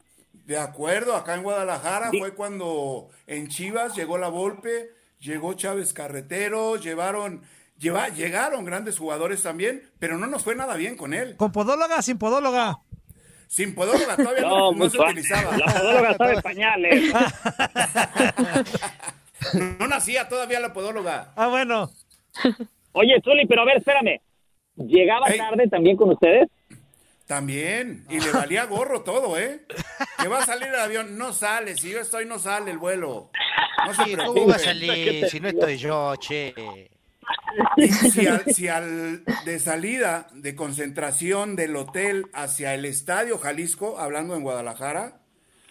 De 0.46 0.56
acuerdo, 0.56 1.14
acá 1.16 1.34
en 1.34 1.42
Guadalajara 1.42 2.10
Sí. 2.10 2.18
fue 2.18 2.34
cuando 2.34 3.08
en 3.26 3.48
Chivas 3.48 3.94
llegó 3.94 4.16
la 4.18 4.28
Volpe, 4.28 4.90
llegó 5.20 5.52
Chávez 5.54 5.92
Carretero, 5.92 6.76
llevaron, 6.76 7.42
lleva, 7.80 8.08
llegaron 8.10 8.64
grandes 8.64 8.96
jugadores 8.98 9.42
también, 9.42 9.82
pero 9.98 10.16
no 10.18 10.26
nos 10.28 10.44
fue 10.44 10.54
nada 10.54 10.76
bien 10.76 10.96
con 10.96 11.12
él. 11.14 11.36
¿Con 11.36 11.50
podóloga, 11.50 12.00
sin 12.02 12.18
podóloga? 12.18 12.78
Sin 13.48 13.74
podóloga 13.74 14.14
todavía 14.16 14.42
no, 14.42 14.48
No, 14.48 14.56
no 14.70 14.72
muy 14.72 14.90
se 14.90 14.98
utilizaba. 15.00 15.56
La 15.58 15.66
podóloga 15.74 16.10
estaba 16.12 16.32
en 16.32 16.40
pañales. 16.42 17.12
No 19.78 19.88
nacía 19.88 20.28
todavía 20.28 20.60
la 20.60 20.72
podóloga. 20.72 21.32
Ah, 21.34 21.48
bueno. 21.48 21.90
Oye, 22.92 23.20
Zuli, 23.24 23.46
pero 23.46 23.62
a 23.62 23.64
ver, 23.64 23.78
espérame. 23.78 24.20
¿Llegaba 24.76 25.26
Ey. 25.28 25.38
tarde 25.38 25.66
también 25.68 25.96
con 25.96 26.10
ustedes? 26.10 26.48
También, 27.26 28.04
y 28.10 28.18
le 28.20 28.32
valía 28.32 28.64
gorro 28.66 29.02
todo, 29.02 29.38
¿eh? 29.38 29.64
Que 30.20 30.26
va 30.28 30.40
a 30.42 30.46
salir 30.46 30.68
el 30.68 30.74
avión, 30.80 31.16
no 31.16 31.32
sale, 31.32 31.76
si 31.76 31.90
yo 31.90 32.00
estoy 32.00 32.26
no 32.26 32.38
sale 32.40 32.70
el 32.72 32.78
vuelo. 32.78 33.30
No 33.86 33.94
se 33.94 34.04
Sí, 34.04 34.10
¿Cómo 34.16 34.32
preocupe. 34.32 34.50
va 34.50 34.56
a 34.56 34.58
salir 34.58 35.28
si 35.28 35.38
no 35.40 35.48
estoy 35.48 35.76
yo, 35.76 36.16
che? 36.16 36.54
Si 38.12 38.26
al, 38.26 38.44
si 38.46 38.68
al 38.68 39.24
de 39.44 39.58
salida 39.58 40.28
de 40.34 40.54
concentración 40.54 41.56
del 41.56 41.76
hotel 41.76 42.26
hacia 42.32 42.74
el 42.74 42.84
estadio 42.84 43.38
Jalisco, 43.38 43.98
hablando 43.98 44.34
en 44.34 44.42
Guadalajara, 44.42 45.20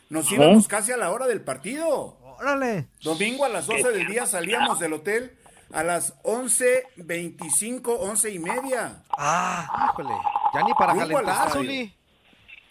nos 0.09 0.31
íbamos 0.31 0.67
casi 0.67 0.91
a 0.91 0.97
la 0.97 1.11
hora 1.11 1.27
del 1.27 1.41
partido. 1.41 2.17
Órale. 2.39 2.87
Domingo 3.03 3.45
a 3.45 3.49
las 3.49 3.67
12 3.67 3.91
del 3.91 4.07
día 4.07 4.25
salíamos 4.25 4.79
del 4.79 4.93
hotel 4.93 5.37
a 5.73 5.83
las 5.83 6.21
11.25, 6.23 7.95
11 7.99 8.31
y 8.31 8.39
media. 8.39 9.03
Ah, 9.17 9.91
Híjole, 9.91 10.15
ya 10.53 10.63
ni 10.63 10.73
para 10.73 10.93
Rumbo 10.93 11.03
al 11.03 11.25
calentar, 11.25 11.47
estadio. 11.47 11.61
Zuli. 11.61 11.93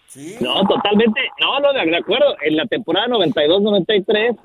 Sí. 0.09 0.37
No, 0.41 0.67
totalmente. 0.67 1.21
No, 1.41 1.61
no, 1.61 1.73
de, 1.73 1.85
de 1.85 1.97
acuerdo. 1.97 2.35
En 2.43 2.57
la 2.57 2.67
temporada 2.67 3.07
92-93 3.09 4.37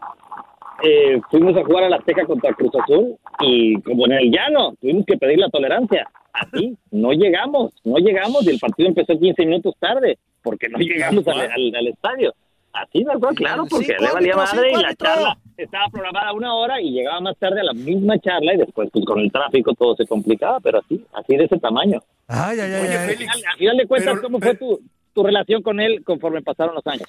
eh, 0.83 1.19
fuimos 1.31 1.55
a 1.57 1.63
jugar 1.63 1.85
a 1.85 1.89
la 1.89 1.95
Azteca 1.97 2.25
contra 2.25 2.53
Cruz 2.53 2.71
Azul 2.75 3.15
y 3.39 3.81
como 3.81 4.05
en 4.05 4.13
el 4.13 4.31
llano, 4.31 4.73
tuvimos 4.81 5.05
que 5.05 5.17
pedir 5.17 5.39
la 5.39 5.49
tolerancia. 5.49 6.07
Así, 6.33 6.75
no 6.91 7.11
llegamos, 7.13 7.71
no 7.83 7.97
llegamos 7.97 8.45
y 8.45 8.49
el 8.49 8.59
partido 8.59 8.89
empezó 8.89 9.17
15 9.17 9.45
minutos 9.45 9.75
tarde 9.79 10.17
porque 10.41 10.67
no 10.67 10.77
llegamos 10.79 11.27
al, 11.27 11.41
al- 11.41 11.75
al 11.75 11.87
estadio. 11.87 12.33
Así, 12.73 13.03
¿verdad? 13.03 13.29
Claro, 13.35 13.65
porque 13.69 13.95
le 13.99 14.11
valía 14.11 14.35
madre 14.35 14.71
y 14.71 14.81
la 14.81 14.95
charla 14.95 15.37
estaba 15.57 15.85
programada 15.91 16.33
una 16.33 16.55
hora 16.55 16.81
y 16.81 16.89
llegaba 16.89 17.19
más 17.21 17.37
tarde 17.37 17.61
a 17.61 17.65
la 17.65 17.73
misma 17.73 18.17
charla 18.17 18.55
y 18.55 18.57
después 18.57 18.89
pues 18.91 19.05
con 19.05 19.19
el 19.19 19.31
tráfico 19.31 19.73
todo 19.75 19.95
se 19.95 20.07
complicaba, 20.07 20.59
pero 20.59 20.79
así, 20.79 21.05
así 21.13 21.37
de 21.37 21.45
ese 21.45 21.59
tamaño. 21.59 22.01
Ay, 22.27 22.59
ay, 22.59 22.71
ay. 22.73 22.81
Oye. 22.87 22.97
Félix, 23.13 23.45
Al 23.47 23.57
final 23.59 23.77
de 23.77 23.85
cuentas, 23.87 24.13
pero- 24.13 24.21
¿cómo 24.23 24.39
pero- 24.39 24.57
fue 24.57 24.67
tu, 24.67 24.81
tu 25.13 25.23
relación 25.23 25.61
con 25.61 25.79
él 25.79 26.03
conforme 26.03 26.41
pasaron 26.41 26.73
los 26.73 26.87
años? 26.87 27.07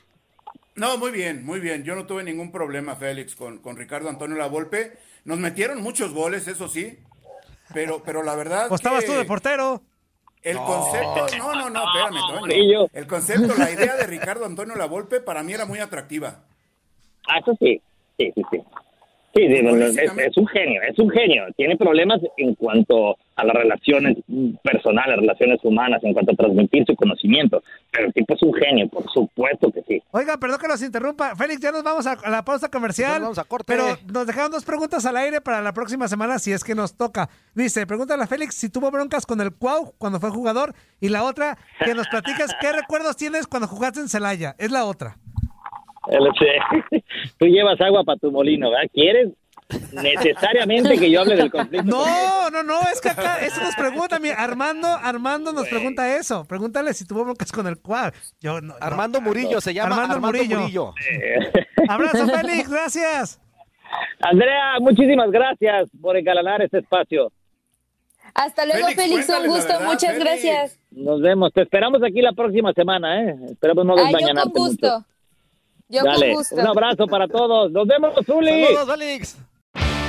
No, 0.76 0.98
muy 0.98 1.12
bien, 1.12 1.44
muy 1.44 1.60
bien. 1.60 1.84
Yo 1.84 1.94
no 1.94 2.06
tuve 2.06 2.24
ningún 2.24 2.50
problema, 2.50 2.96
Félix, 2.96 3.36
con, 3.36 3.58
con 3.58 3.76
Ricardo 3.76 4.08
Antonio 4.08 4.36
Lavolpe. 4.36 4.98
Nos 5.24 5.38
metieron 5.38 5.80
muchos 5.82 6.12
goles, 6.12 6.48
eso 6.48 6.68
sí. 6.68 6.98
Pero, 7.72 8.02
pero 8.04 8.22
la 8.22 8.34
verdad. 8.34 8.68
Pues 8.68 8.80
estabas 8.80 9.04
tú 9.04 9.12
de 9.12 9.24
portero. 9.24 9.82
El 10.42 10.58
concepto. 10.58 11.26
No, 11.38 11.54
no, 11.54 11.70
no, 11.70 11.84
espérame, 11.86 12.20
Toño. 12.40 12.88
El 12.92 13.06
concepto, 13.06 13.54
la 13.56 13.70
idea 13.70 13.96
de 13.96 14.06
Ricardo 14.06 14.44
Antonio 14.44 14.74
Lavolpe 14.74 15.20
para 15.20 15.42
mí 15.42 15.54
era 15.54 15.64
muy 15.64 15.78
atractiva. 15.78 16.44
Ah, 17.26 17.38
eso 17.38 17.56
sí, 17.58 17.80
sí, 18.18 18.30
sí, 18.34 18.42
sí. 18.50 18.62
Sí, 19.34 19.48
sí, 19.48 19.62
no, 19.62 19.72
no, 19.74 19.86
es, 19.86 19.96
es 19.96 20.36
un 20.36 20.46
genio, 20.46 20.80
es 20.82 20.96
un 20.96 21.10
genio. 21.10 21.44
Tiene 21.56 21.76
problemas 21.76 22.20
en 22.36 22.54
cuanto 22.54 23.16
a 23.34 23.44
las 23.44 23.56
relaciones 23.56 24.16
personales, 24.62 25.16
relaciones 25.16 25.58
humanas, 25.64 26.04
en 26.04 26.12
cuanto 26.12 26.32
a 26.32 26.36
transmitir 26.36 26.84
su 26.86 26.94
conocimiento. 26.94 27.60
Pero 27.90 28.06
el 28.06 28.12
tipo 28.12 28.34
es 28.34 28.42
un 28.42 28.54
genio, 28.54 28.88
por 28.88 29.10
supuesto 29.10 29.72
que 29.72 29.82
sí. 29.88 30.00
Oiga, 30.12 30.38
perdón 30.38 30.58
que 30.60 30.68
los 30.68 30.80
interrumpa. 30.82 31.34
Félix, 31.34 31.60
ya 31.60 31.72
nos 31.72 31.82
vamos 31.82 32.06
a, 32.06 32.16
la 32.30 32.44
pausa 32.44 32.68
comercial. 32.68 33.14
Nos 33.14 33.22
vamos 33.22 33.38
a 33.38 33.44
corte. 33.44 33.64
Pero 33.66 33.98
nos 34.12 34.24
dejaron 34.26 34.52
dos 34.52 34.64
preguntas 34.64 35.04
al 35.04 35.16
aire 35.16 35.40
para 35.40 35.60
la 35.62 35.72
próxima 35.72 36.06
semana, 36.06 36.38
si 36.38 36.52
es 36.52 36.62
que 36.62 36.76
nos 36.76 36.96
toca. 36.96 37.28
Dice, 37.56 37.88
pregúntale 37.88 38.22
a 38.22 38.28
Félix 38.28 38.54
si 38.54 38.68
tuvo 38.68 38.92
broncas 38.92 39.26
con 39.26 39.40
el 39.40 39.52
Cuau 39.52 39.94
cuando 39.98 40.20
fue 40.20 40.30
jugador. 40.30 40.74
Y 41.00 41.08
la 41.08 41.24
otra, 41.24 41.58
que 41.84 41.94
nos 41.94 42.06
platicas 42.06 42.54
qué 42.60 42.72
recuerdos 42.72 43.16
tienes 43.16 43.48
cuando 43.48 43.66
jugaste 43.66 43.98
en 43.98 44.08
Celaya. 44.08 44.54
Es 44.58 44.70
la 44.70 44.84
otra. 44.84 45.16
Tú 47.38 47.46
llevas 47.46 47.80
agua 47.80 48.04
para 48.04 48.18
tu 48.18 48.30
molino, 48.30 48.70
¿verdad? 48.70 48.90
¿Quieres 48.92 49.30
necesariamente 49.92 50.98
que 50.98 51.10
yo 51.10 51.22
hable 51.22 51.36
del 51.36 51.50
conflicto? 51.50 51.86
No, 51.86 52.50
no, 52.50 52.62
no, 52.62 52.80
es 52.92 53.00
que 53.00 53.08
acá, 53.08 53.38
eso 53.38 53.62
nos 53.62 53.74
pregunta, 53.74 54.18
mi 54.18 54.28
Armando, 54.28 54.88
Armando 54.88 55.52
nos 55.52 55.66
pregunta 55.68 56.16
eso. 56.16 56.44
Pregúntale 56.44 56.92
si 56.94 57.06
tuvo 57.06 57.24
broncas 57.24 57.50
con 57.50 57.66
el 57.66 57.78
Cuau. 57.80 58.10
Yo 58.40 58.60
no, 58.60 58.68
no. 58.68 58.74
Armando 58.80 59.20
Murillo 59.20 59.60
se 59.60 59.72
llama 59.72 59.94
Armando 59.96 60.14
Armando, 60.16 60.38
Murillo. 60.38 60.60
Murillo. 60.60 60.94
Abrazo, 61.88 62.26
Félix, 62.28 62.68
gracias. 62.70 63.40
Andrea, 64.20 64.78
muchísimas 64.80 65.30
gracias 65.30 65.88
por 66.00 66.16
engalanar 66.16 66.62
este 66.62 66.78
espacio. 66.78 67.30
Hasta 68.34 68.66
luego, 68.66 68.88
Félix, 68.88 69.26
Félix, 69.26 69.28
un 69.28 69.46
gusto, 69.46 69.68
verdad, 69.68 69.86
muchas 69.86 70.12
Félix. 70.12 70.24
gracias. 70.24 70.78
Nos 70.90 71.20
vemos. 71.20 71.52
Te 71.52 71.62
esperamos 71.62 72.02
aquí 72.02 72.20
la 72.20 72.32
próxima 72.32 72.72
semana, 72.72 73.22
¿eh? 73.22 73.36
Esperamos 73.50 73.84
no 73.86 73.94
Ah, 73.94 73.96
yo 73.98 74.04
desmañanarte 74.06 74.52
con 74.52 74.62
mucho. 74.66 75.04
Yo 75.88 76.02
Dale, 76.02 76.28
con 76.28 76.36
gusto. 76.38 76.54
un 76.56 76.66
abrazo 76.66 77.06
para 77.06 77.28
todos. 77.28 77.70
Nos 77.70 77.86
vemos, 77.86 78.14
Zuli. 78.26 78.64
Saludos, 78.64 78.88
Alex. 78.88 79.38